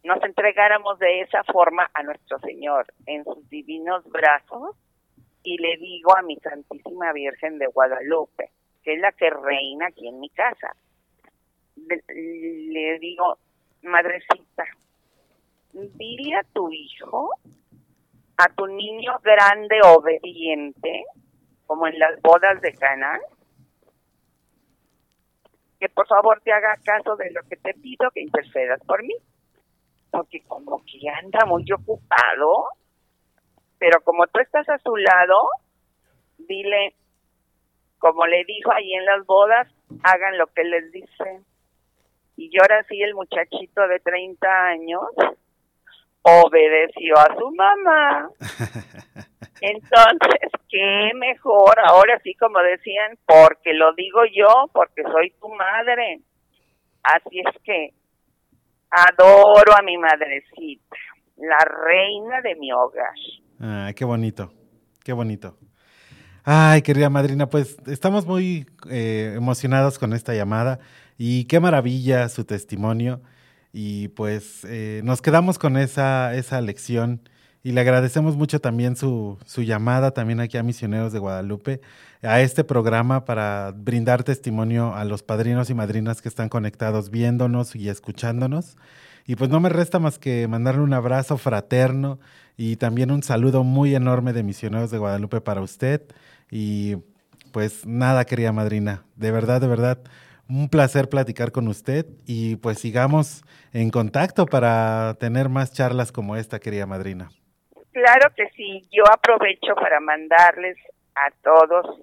[0.02, 4.76] nos entregáramos de esa forma a nuestro Señor en sus divinos brazos
[5.42, 8.50] y le digo a mi Santísima Virgen de Guadalupe,
[8.82, 10.74] que es la que reina aquí en mi casa,
[11.76, 13.36] le, le digo,
[13.82, 14.64] madrecita,
[15.72, 17.30] dile a tu hijo,
[18.38, 21.04] a tu niño grande obediente,
[21.66, 23.18] como en las bodas de Cana,
[25.78, 29.14] que por favor te haga caso de lo que te pido, que intercedas por mí,
[30.10, 32.68] porque como que anda muy ocupado,
[33.78, 35.48] pero como tú estás a su lado,
[36.38, 36.94] dile,
[37.98, 39.68] como le dijo ahí en las bodas,
[40.02, 41.42] hagan lo que les dice.
[42.36, 45.02] Y yo ahora sí, el muchachito de 30 años
[46.22, 48.30] obedeció a su mamá.
[49.60, 56.20] Entonces, qué mejor, ahora sí como decían, porque lo digo yo, porque soy tu madre.
[57.02, 57.94] Así es que
[58.90, 60.96] adoro a mi madrecita,
[61.36, 63.14] la reina de mi hogar.
[63.60, 64.52] Ah, qué bonito,
[65.02, 65.56] qué bonito.
[66.44, 70.78] Ay, querida madrina, pues estamos muy eh, emocionados con esta llamada
[71.16, 73.20] y qué maravilla su testimonio.
[73.72, 77.28] Y pues eh, nos quedamos con esa, esa lección
[77.66, 81.80] y le agradecemos mucho también su, su llamada también aquí a Misioneros de Guadalupe,
[82.22, 87.74] a este programa para brindar testimonio a los padrinos y madrinas que están conectados viéndonos
[87.74, 88.76] y escuchándonos.
[89.26, 92.20] Y pues no me resta más que mandarle un abrazo fraterno
[92.56, 96.02] y también un saludo muy enorme de Misioneros de Guadalupe para usted.
[96.52, 96.98] Y
[97.50, 99.98] pues nada, querida madrina, de verdad, de verdad,
[100.48, 103.42] un placer platicar con usted y pues sigamos
[103.72, 107.28] en contacto para tener más charlas como esta, querida madrina.
[107.96, 110.76] Claro que sí, yo aprovecho para mandarles
[111.14, 111.98] a todos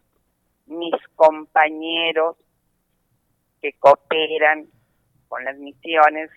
[0.66, 2.36] mis compañeros
[3.62, 4.66] que cooperan
[5.28, 6.32] con las misiones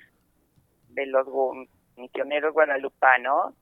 [0.91, 1.27] de los
[1.97, 3.55] misioneros guadalupanos,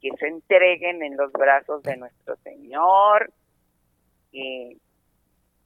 [0.00, 3.30] que se entreguen en los brazos de nuestro Señor,
[4.32, 4.78] y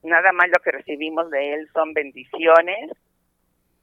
[0.03, 2.91] nada más lo que recibimos de Él son bendiciones,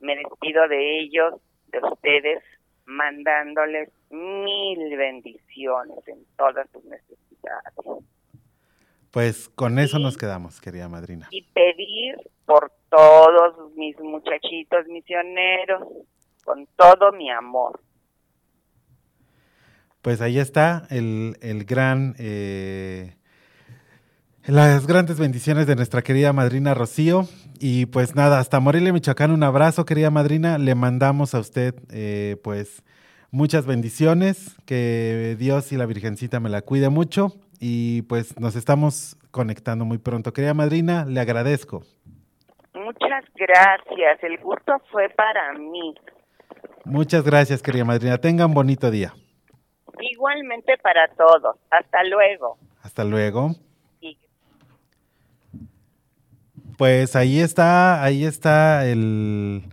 [0.01, 1.35] me despido de ellos,
[1.67, 2.43] de ustedes,
[2.89, 7.73] mandándoles mil bendiciones en todas sus necesidades.
[9.11, 11.27] Pues con eso nos quedamos, querida madrina.
[11.31, 15.83] Y pedir por todos mis muchachitos misioneros,
[16.43, 17.79] con todo mi amor.
[20.01, 23.15] Pues ahí está el, el gran, eh,
[24.45, 27.27] las grandes bendiciones de nuestra querida madrina Rocío.
[27.59, 30.57] Y pues nada, hasta Morelia, Michoacán, un abrazo, querida madrina.
[30.57, 32.83] Le mandamos a usted, eh, pues,
[33.31, 34.55] muchas bendiciones.
[34.65, 37.33] Que Dios y la Virgencita me la cuide mucho.
[37.59, 40.31] Y pues nos estamos conectando muy pronto.
[40.31, 41.83] Querida madrina, le agradezco.
[42.73, 45.95] Muchas gracias, el gusto fue para mí.
[46.85, 48.17] Muchas gracias, querida madrina.
[48.17, 49.13] Tengan bonito día.
[49.99, 51.57] Igualmente para todos.
[51.69, 52.57] Hasta luego.
[52.81, 53.51] Hasta luego.
[53.99, 54.17] Y
[56.79, 59.63] Pues ahí está, ahí está el,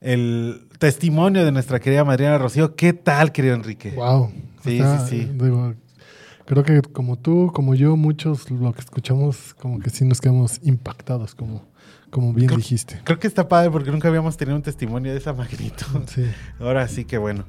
[0.00, 2.74] el testimonio de nuestra querida Madrina Rocío.
[2.74, 3.90] ¿Qué tal, querido Enrique?
[3.90, 4.32] Wow.
[4.64, 5.30] Sí, sí, sí.
[5.34, 5.74] digo,
[6.46, 10.58] creo que como tú, como yo, muchos lo que escuchamos, como que sí nos quedamos
[10.62, 11.66] impactados, como,
[12.08, 12.98] como bien dijiste.
[13.04, 16.00] Creo que está padre porque nunca habíamos tenido un testimonio de esa magnitud.
[16.06, 16.24] Sí.
[16.58, 17.44] Ahora sí que bueno.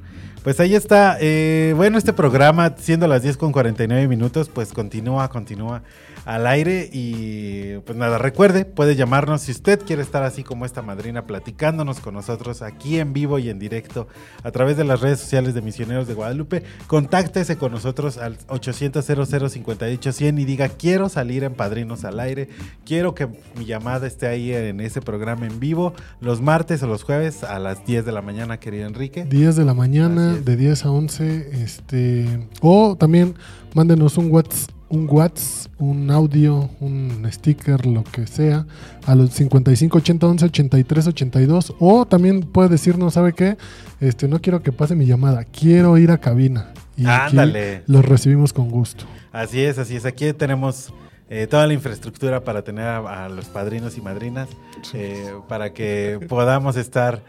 [0.48, 1.18] Pues ahí está.
[1.20, 5.84] eh, bueno, este programa, siendo las 10 con 49 minutos, pues continúa, continúa
[6.24, 6.89] al aire.
[6.91, 12.00] Y pues nada, recuerde, puede llamarnos si usted quiere estar así como esta madrina platicándonos
[12.00, 14.08] con nosotros aquí en vivo y en directo
[14.43, 16.64] a través de las redes sociales de Misioneros de Guadalupe.
[16.88, 22.48] Contáctese con nosotros al 800 58 100 y diga quiero salir en Padrinos al aire.
[22.86, 23.28] Quiero que
[23.58, 27.60] mi llamada esté ahí en ese programa en vivo los martes o los jueves a
[27.60, 29.26] las 10 de la mañana, querido Enrique.
[29.26, 30.37] 10 de la mañana.
[30.44, 33.36] De 10 a 11, este, o también
[33.74, 38.66] mándenos un WhatsApp, un WhatsApp, un audio, un sticker, lo que sea,
[39.06, 43.58] a los 55 80 11 83 82, o también puede decirnos, ¿sabe qué?
[44.00, 46.72] Este, no quiero que pase mi llamada, quiero ir a cabina.
[46.96, 47.84] Y aquí Ándale.
[47.86, 49.06] los recibimos con gusto.
[49.32, 50.06] Así es, así es.
[50.06, 50.92] Aquí tenemos
[51.30, 54.50] eh, toda la infraestructura para tener a, a los padrinos y madrinas,
[54.94, 57.22] eh, para que podamos estar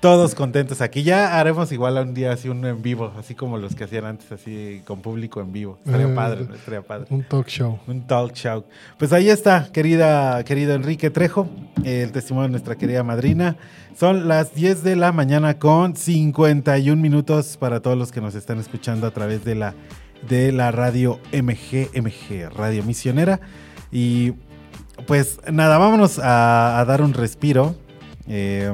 [0.00, 1.02] todos contentos aquí.
[1.02, 4.30] Ya haremos igual un día así uno en vivo, así como los que hacían antes,
[4.30, 5.78] así con público en vivo.
[5.84, 6.54] Estaría Eh, padre, ¿no?
[6.54, 7.06] Estaría padre.
[7.10, 7.78] Un talk show.
[7.86, 8.64] Un talk show.
[8.98, 11.48] Pues ahí está, querida, querido Enrique Trejo,
[11.84, 13.56] el testimonio de nuestra querida madrina.
[13.98, 18.58] Son las 10 de la mañana con 51 minutos para todos los que nos están
[18.60, 19.74] escuchando a través de la,
[20.28, 23.40] de la radio MG, MG, Radio Misionera.
[23.90, 24.34] Y
[25.06, 27.74] pues nada, vámonos a, a dar un respiro
[28.28, 28.72] eh,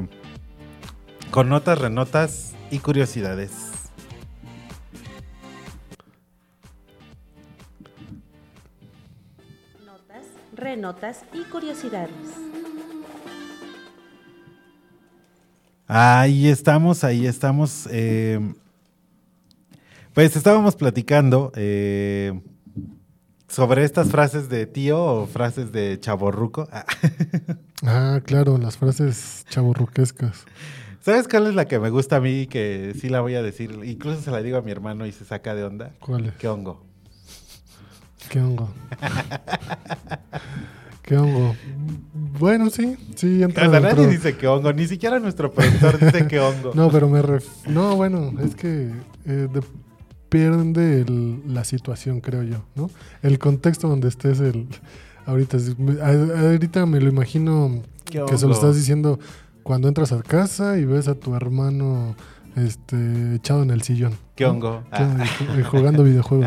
[1.30, 3.50] con notas, renotas y curiosidades.
[9.84, 12.10] Notas, renotas y curiosidades.
[15.86, 17.88] Ahí estamos, ahí estamos.
[17.90, 18.40] eh,
[20.14, 22.40] pues estábamos platicando eh,
[23.48, 26.68] sobre estas frases de tío o frases de chaborruco.
[26.72, 26.86] Ah,
[27.86, 30.46] Ah, claro, las frases chaburruquescas.
[31.04, 32.46] ¿Sabes cuál es la que me gusta a mí?
[32.46, 33.78] Que sí la voy a decir.
[33.84, 35.92] Incluso se la digo a mi hermano y se saca de onda.
[36.00, 36.32] ¿Cuál es?
[36.36, 36.82] ¿Qué hongo?
[38.30, 38.70] ¿Qué hongo?
[41.02, 41.54] ¿Qué hongo?
[42.38, 44.72] Bueno, sí, sí, entra O sea, dentro- nadie dice que hongo.
[44.72, 46.72] Ni siquiera nuestro productor dice que hongo.
[46.74, 47.46] No, pero me ref...
[47.66, 48.90] No, bueno, es que
[49.26, 52.90] eh, depende el- la situación, creo yo, ¿no?
[53.22, 54.66] El contexto donde estés el...
[55.26, 55.58] Ahorita,
[56.40, 59.18] ahorita me lo imagino ¿Qué que se lo estás diciendo
[59.64, 62.14] cuando entras a casa y ves a tu hermano
[62.54, 64.12] este, echado en el sillón.
[64.36, 64.84] ¿Qué hongo?
[64.96, 65.24] ¿Qué Ah.
[65.68, 66.46] jugando videojuegos.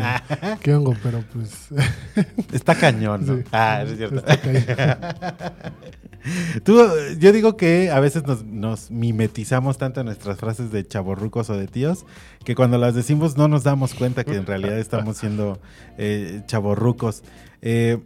[0.62, 0.94] ¿Qué hongo?
[1.02, 1.68] Pero pues...
[2.52, 3.36] Está cañón, ¿no?
[3.36, 3.42] sí.
[3.52, 4.16] Ah, es cierto.
[4.16, 4.64] Está caído.
[6.64, 6.78] Tú,
[7.18, 11.56] yo digo que a veces nos, nos mimetizamos tanto en nuestras frases de chaborrucos o
[11.56, 12.04] de tíos
[12.44, 15.58] que cuando las decimos no nos damos cuenta que en realidad estamos siendo
[15.96, 17.22] eh, chaborrucos.
[17.62, 17.98] Eh,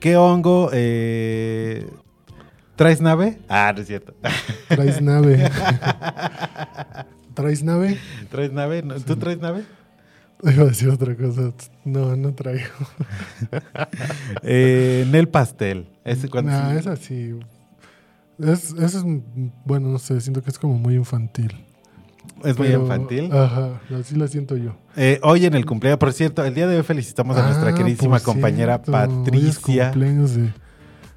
[0.00, 0.70] ¿Qué hongo?
[0.72, 1.86] eh,
[2.76, 3.38] ¿Traes nave?
[3.48, 4.14] Ah, no es cierto.
[4.68, 5.50] Traes nave.
[7.34, 7.98] ¿Traes nave?
[8.30, 8.82] ¿Traes nave?
[8.82, 8.94] ¿No?
[9.00, 9.64] ¿Tú traes nave?
[10.42, 11.52] Iba a decir otra cosa.
[11.84, 12.64] No, no traigo.
[14.42, 15.88] Eh, en el pastel.
[16.04, 17.38] Ese cuando Nah, sí- es así.
[18.38, 19.04] Es, eso es,
[19.64, 21.64] bueno, no sé, siento que es como muy infantil.
[22.44, 23.32] es muy Pero- infantil.
[23.32, 24.76] Ajá, así la siento yo.
[24.96, 27.74] Eh, hoy en el cumpleaños, por cierto, el día de hoy felicitamos a nuestra Ah,
[27.74, 29.84] queridísima por compañera cierto, hoy es Patricia.
[29.90, 30.52] cumpleaños de-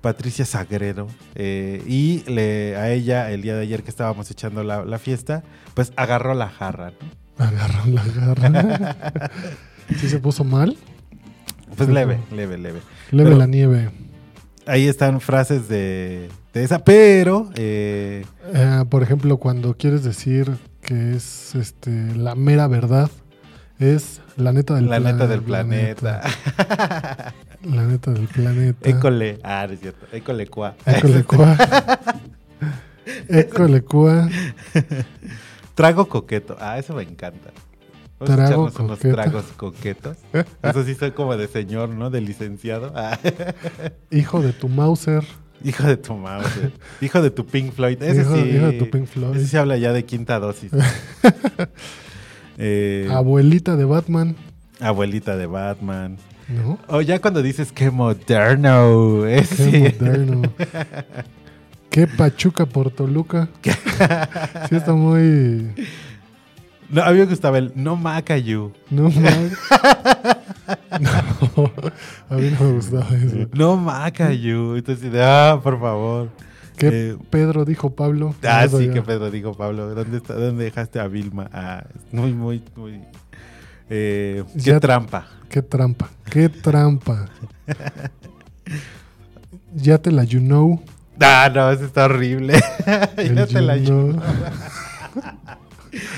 [0.02, 1.08] Patricia Sagredo.
[1.36, 5.44] eh, y le, a ella, el día de ayer que estábamos echando la, la fiesta,
[5.74, 6.92] pues agarró la jarra.
[7.38, 7.46] ¿no?
[7.46, 8.96] Agarró la garra.
[10.00, 10.78] ¿Sí se puso mal?
[11.76, 12.80] Pues Sí, leve, leve, leve.
[13.12, 13.90] Leve Pero- la nieve.
[14.66, 18.24] Ahí están frases de, de esa, pero eh,
[18.54, 23.10] Eh, por ejemplo, cuando quieres decir que es este la mera verdad,
[23.80, 26.22] es la neta del la neta del planeta.
[27.64, 28.88] La neta del planeta.
[28.90, 29.40] École.
[29.44, 30.06] Ah, no es cierto.
[30.14, 30.76] École cuá.
[30.86, 31.58] École cua.
[33.28, 34.30] École cua.
[35.76, 36.56] Trago coqueto.
[36.60, 37.52] Ah, eso me encanta.
[38.20, 40.18] Vamos Trago unos tragos coquetos.
[40.62, 42.10] Eso sí soy como de señor, ¿no?
[42.10, 42.92] De licenciado.
[42.96, 43.18] Ah,
[44.12, 45.24] Hijo de tu Mauser.
[45.64, 46.48] hijo de tu mouse.
[47.02, 48.02] Hijo de tu Pink Floyd.
[48.02, 48.42] Ese Hijo- sí.
[48.56, 49.36] hijo de tu Pink Floyd.
[49.38, 50.72] Ese sí habla ya de quinta dosis.
[52.62, 54.36] Eh, Abuelita de Batman.
[54.82, 56.18] abuelita de Batman.
[56.50, 56.80] ¿No?
[56.88, 59.22] O ya cuando dices que moderno.
[59.24, 59.96] Qué Ese.
[60.00, 60.42] moderno.
[61.90, 63.50] Qué Pachuca por Toluca.
[64.70, 65.74] Sí, está muy.
[66.90, 68.74] No, a mí me gustaba el No Macayu.
[68.90, 69.54] No mames.
[71.00, 71.72] No,
[72.30, 73.48] a mí no me gustaba eso.
[73.54, 74.76] No Macayu.
[74.76, 76.30] Entonces, ah, por favor.
[76.78, 78.36] ¿Qué Eh, Pedro dijo Pablo?
[78.44, 81.50] Ah, sí, que Pedro dijo, Pablo, ¿dónde, está, ¿dónde dejaste a Vilma?
[81.52, 83.02] Ah, es muy, muy, muy...
[83.90, 85.28] Eh, qué Ya- trampa.
[85.50, 86.10] Qué trampa.
[86.30, 87.26] Qué trampa.
[89.76, 90.82] Ya te la you know.
[91.20, 92.54] Ah, no, eso está horrible.
[93.36, 94.22] ya te la you know.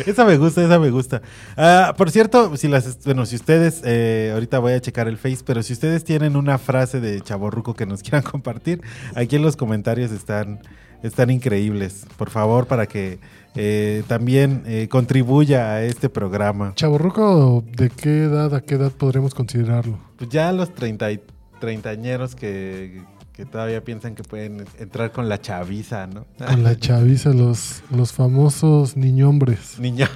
[0.05, 1.21] Esa me gusta, esa me gusta.
[1.57, 5.39] Ah, por cierto, si las, bueno, si ustedes, eh, ahorita voy a checar el Face,
[5.45, 8.81] pero si ustedes tienen una frase de chaborruco que nos quieran compartir,
[9.15, 10.59] aquí en los comentarios están,
[11.03, 12.05] están increíbles.
[12.17, 13.19] Por favor, para que
[13.55, 16.73] eh, también eh, contribuya a este programa.
[16.75, 19.97] Chaborruco, ¿de qué edad a qué edad podremos considerarlo?
[20.17, 21.21] Pues ya los 30 y
[21.59, 26.25] treintañeros que, que todavía piensan que pueden entrar con la chaviza, ¿no?
[26.37, 30.07] Con la chaviza, los, los famosos niñombres, Niño,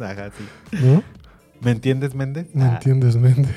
[0.00, 0.78] ajá, sí.
[0.84, 1.02] ¿no?
[1.60, 2.48] ¿Me entiendes, Méndez?
[2.54, 3.54] ¿Me Ah, entiendes, Méndez?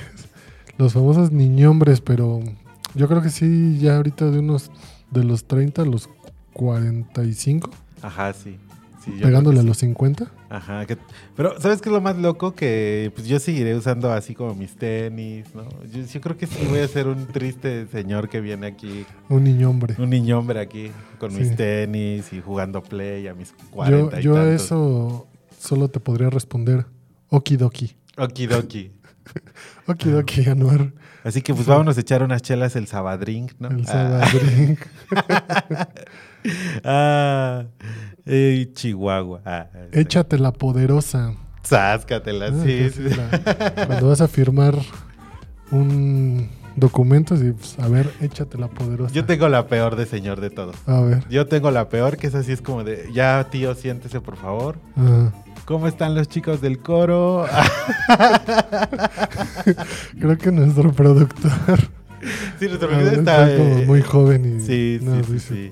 [0.78, 2.40] Los famosos niñombres, pero
[2.94, 4.70] yo creo que sí, ya ahorita de unos,
[5.12, 6.08] de los 30 a los
[6.54, 7.70] 45,
[8.02, 8.58] Ajá, sí.
[9.14, 10.26] Sí yo pegándole a los 50.
[10.26, 10.32] sí.
[10.50, 10.86] Ajá.
[10.86, 10.98] que-
[11.36, 12.54] pero, ¿sabes qué es lo más loco?
[12.54, 15.68] Que pues yo seguiré usando así como mis tenis, ¿no?
[15.92, 19.44] Yo, yo creo que sí voy a ser un triste señor que viene aquí, Un
[19.44, 19.96] niñombre.
[19.98, 21.40] un niño hombre aquí, con Sí.
[21.40, 24.62] mis tenis y jugando play a mis Yo, 40 y yo a tantos.
[24.64, 25.28] eso
[25.60, 26.86] solo te podría responder
[27.30, 27.96] okidoki.
[28.18, 28.92] Okidoki.
[29.88, 30.94] Okidoki, Anuar.
[31.24, 33.68] Así que pues vámonos a echar unas chelas el Sabadrink, ¿no?
[33.70, 34.22] El Ah.
[34.30, 34.80] Sabadrink.
[36.84, 37.66] Ah,
[38.28, 39.42] eh, Chihuahua.
[39.46, 40.00] Ah, sí.
[40.00, 41.34] Échate la poderosa.
[41.64, 43.04] Sáscatela, Ah, sí, sí.
[43.10, 44.76] la- cuando vas a firmar
[45.72, 49.14] un documento, pues, a ver, échate la poderosa.
[49.14, 50.76] Yo tengo la peor de señor de todos.
[50.86, 51.24] A ver.
[51.30, 54.78] Yo tengo la peor, que es así, es como de, ya tío, siéntese por favor.
[54.96, 55.32] ah.
[55.66, 57.46] ¿Cómo están los chicos del coro?
[60.20, 61.80] Creo que nuestro productor
[62.60, 63.58] sí, nuestro ah, video está, está...
[63.64, 65.70] como eh, muy joven y Sí, sí, sí, sí.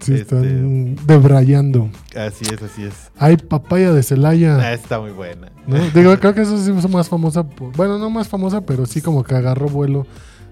[0.00, 1.88] Este- están debrayando.
[2.16, 2.94] Así es, así es.
[3.18, 4.72] Hay papaya de Ah, Celaya.
[4.72, 5.50] está muy buena.
[5.66, 5.76] ¿no?
[5.90, 7.42] Digo, creo que eso sí es más famosa.
[7.44, 10.06] por- bueno, no más famosa, pero sí como que agarró vuelo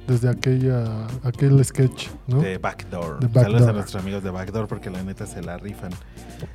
[0.07, 2.41] desde aquella aquel sketch, ¿no?
[2.41, 3.21] De Backdoor.
[3.21, 5.91] De Saludos a nuestros amigos de Backdoor porque la neta se la rifan.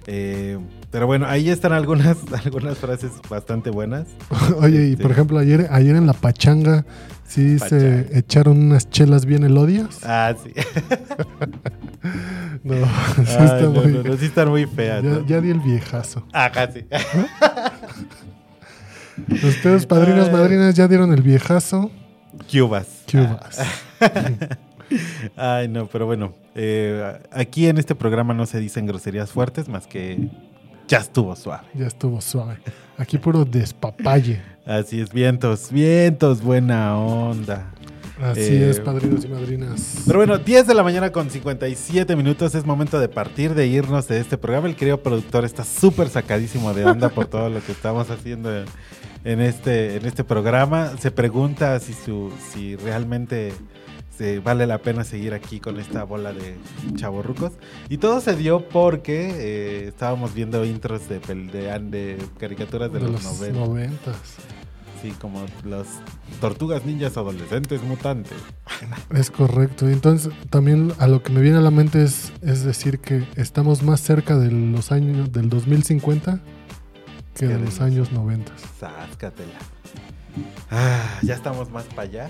[0.07, 0.57] Eh,
[0.89, 4.07] pero bueno, ahí están algunas, algunas frases bastante buenas.
[4.61, 6.85] Oye, y Este- por ejemplo, ayer, ayer en la pachanga
[7.27, 9.99] sí se echaron unas chelas bien elodias.
[10.03, 10.53] Ah, sí.
[12.63, 12.81] No, sí
[13.39, 15.03] Ay, está no, muy- no, no, sí están muy feas.
[15.03, 16.23] ya, ya di el viejazo.
[16.31, 16.85] Ajá, sí.
[19.47, 20.33] Ustedes, padrinos, Ay.
[20.33, 21.91] madrinas, ya dieron el viejazo.
[22.51, 22.87] Cubas.
[23.11, 23.59] Cubas.
[25.37, 29.87] Ay, no, pero bueno, eh, aquí en este programa no se dicen groserías fuertes más
[29.87, 30.29] que
[30.87, 31.63] ya estuvo suave.
[31.73, 32.57] Ya estuvo suave.
[32.97, 34.41] Aquí puro despapalle.
[34.65, 37.71] Así es, vientos, vientos, buena onda.
[38.21, 40.03] Así Eh, es, padrinos y madrinas.
[40.05, 44.07] Pero bueno, 10 de la mañana con 57 minutos, es momento de partir, de irnos
[44.07, 44.67] de este programa.
[44.67, 48.63] El querido productor está súper sacadísimo de onda por todo lo que estamos haciendo
[49.23, 50.97] en, este, en este programa.
[50.97, 53.53] Se pregunta si, su, si realmente
[54.17, 56.55] se vale la pena seguir aquí con esta bola de
[56.95, 57.53] chavorrucos.
[57.89, 63.05] Y todo se dio porque eh, estábamos viendo intros de, de, de caricaturas de, de
[63.05, 63.59] los, los 90.
[63.59, 64.15] noventas.
[65.01, 65.87] Sí, como los
[66.39, 68.37] tortugas ninjas adolescentes mutantes.
[69.09, 69.89] Es correcto.
[69.89, 73.81] Entonces, también a lo que me viene a la mente es, es decir que estamos
[73.81, 76.39] más cerca de los años del 2050
[77.35, 78.51] que de los años 90.
[78.79, 79.53] Sáscatela.
[80.69, 82.29] Ah, ya estamos más para allá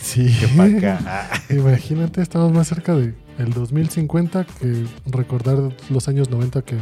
[0.00, 0.34] Sí.
[0.40, 0.98] que para acá.
[1.06, 5.58] Ah, Imagínate, estamos más cerca de el 2050 que recordar
[5.90, 6.76] los años 90 que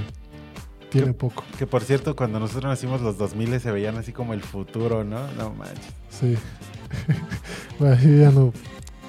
[0.90, 1.42] tiene poco.
[1.58, 5.26] que por cierto, cuando nosotros nacimos los 2000 se veían así como el futuro, ¿no?
[5.32, 5.84] No manches.
[6.10, 6.36] Sí.
[7.80, 8.52] Bueno, ya no,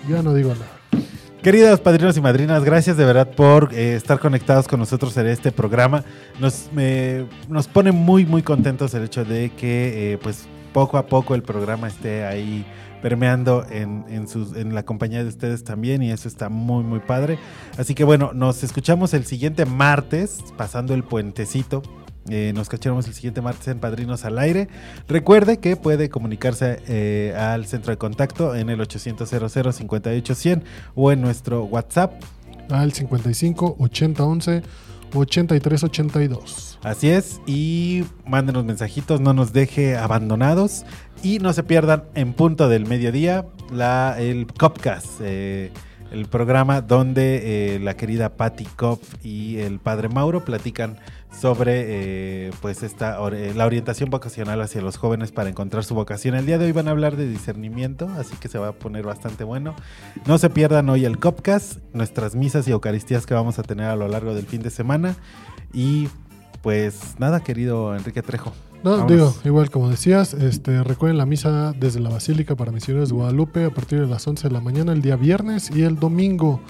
[0.09, 1.05] ya no digo nada.
[1.45, 5.51] Queridos padrinos y madrinas, gracias de verdad por eh, estar conectados con nosotros en este
[5.51, 6.03] programa.
[6.39, 6.71] Nos,
[7.47, 11.43] nos pone muy, muy contentos el hecho de que, eh, pues, poco a poco el
[11.43, 12.65] programa esté ahí
[12.99, 16.97] permeando en, en, sus- en la compañía de ustedes también y eso está muy muy
[16.99, 17.37] padre.
[17.77, 21.83] Así que bueno, nos escuchamos el siguiente martes, pasando el puentecito.
[22.29, 24.67] Eh, nos cacharemos el siguiente martes en Padrinos al Aire.
[25.07, 30.63] Recuerde que puede comunicarse eh, al centro de contacto en el 800 00 58 100
[30.95, 32.13] o en nuestro WhatsApp
[32.69, 34.63] Al 55 80 11
[35.13, 36.79] 83 82.
[36.83, 40.85] Así es, y mándenos mensajitos, no nos deje abandonados
[41.23, 45.71] y no se pierdan en punto del mediodía la, el Copcast, eh,
[46.11, 50.99] el programa donde eh, la querida Patty Cop y el padre Mauro platican
[51.39, 56.35] sobre eh, pues esta eh, la orientación vocacional hacia los jóvenes para encontrar su vocación.
[56.35, 59.05] El día de hoy van a hablar de discernimiento, así que se va a poner
[59.05, 59.75] bastante bueno.
[60.25, 63.95] No se pierdan hoy el Copcast, nuestras misas y eucaristías que vamos a tener a
[63.95, 65.15] lo largo del fin de semana.
[65.73, 66.07] Y
[66.61, 68.53] pues nada, querido Enrique Trejo.
[68.83, 73.15] No, digo, igual como decías, este, recuerden la misa desde la Basílica para Misioneros de
[73.15, 76.61] Guadalupe a partir de las 11 de la mañana el día viernes y el domingo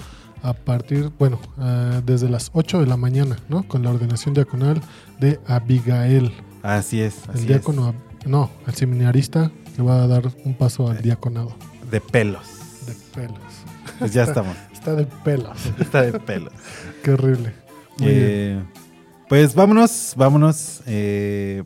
[0.45, 3.67] a partir, bueno, eh, desde las 8 de la mañana, ¿no?
[3.67, 4.81] Con la ordenación diaconal
[5.19, 6.31] de Abigail.
[6.61, 11.01] Así es, así el diácono, no, el seminarista que va a dar un paso al
[11.01, 11.55] diaconado.
[11.89, 12.45] De pelos.
[12.85, 13.39] De pelos.
[13.99, 14.55] Pues ya estamos.
[14.71, 15.57] Está de pelos.
[15.79, 16.53] Está de pelos.
[17.03, 17.53] Qué horrible.
[17.97, 18.19] Muy bien.
[18.23, 18.63] Eh,
[19.27, 20.81] pues vámonos, vámonos.
[20.85, 21.63] eh,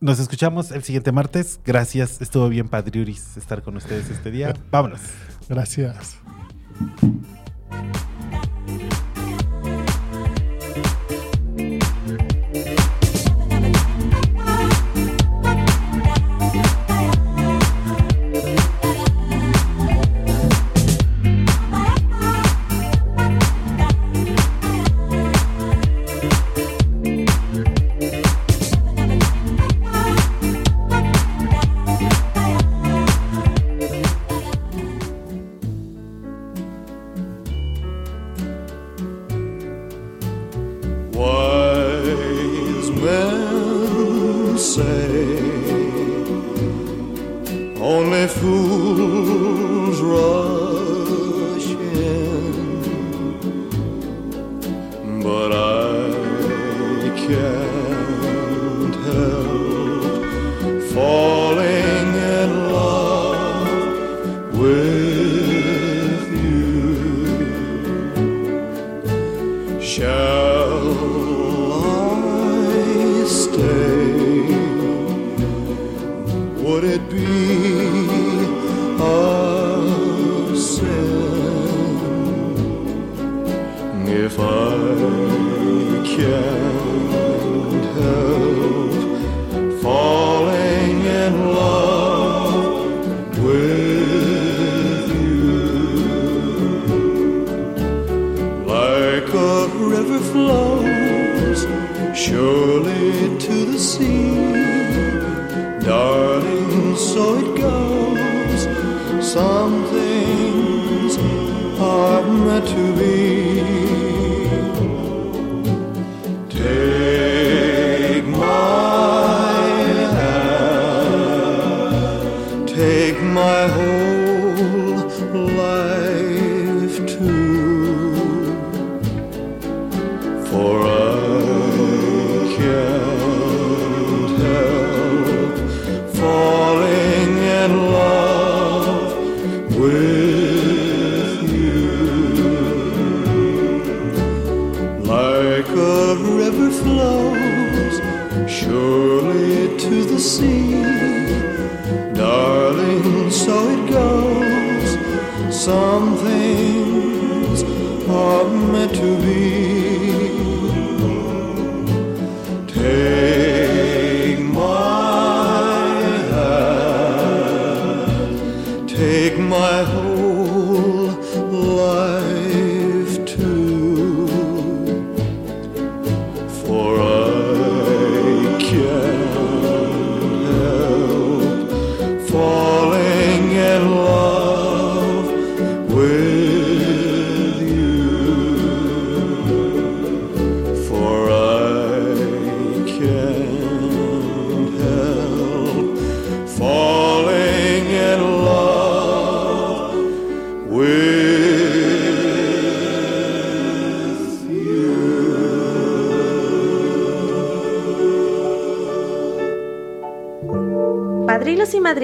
[0.00, 1.58] nos escuchamos el siguiente martes.
[1.64, 4.54] Gracias, estuvo bien Padriuris estar con ustedes este día.
[4.70, 5.00] Vámonos.
[5.48, 6.18] Gracias.
[6.78, 8.45] Música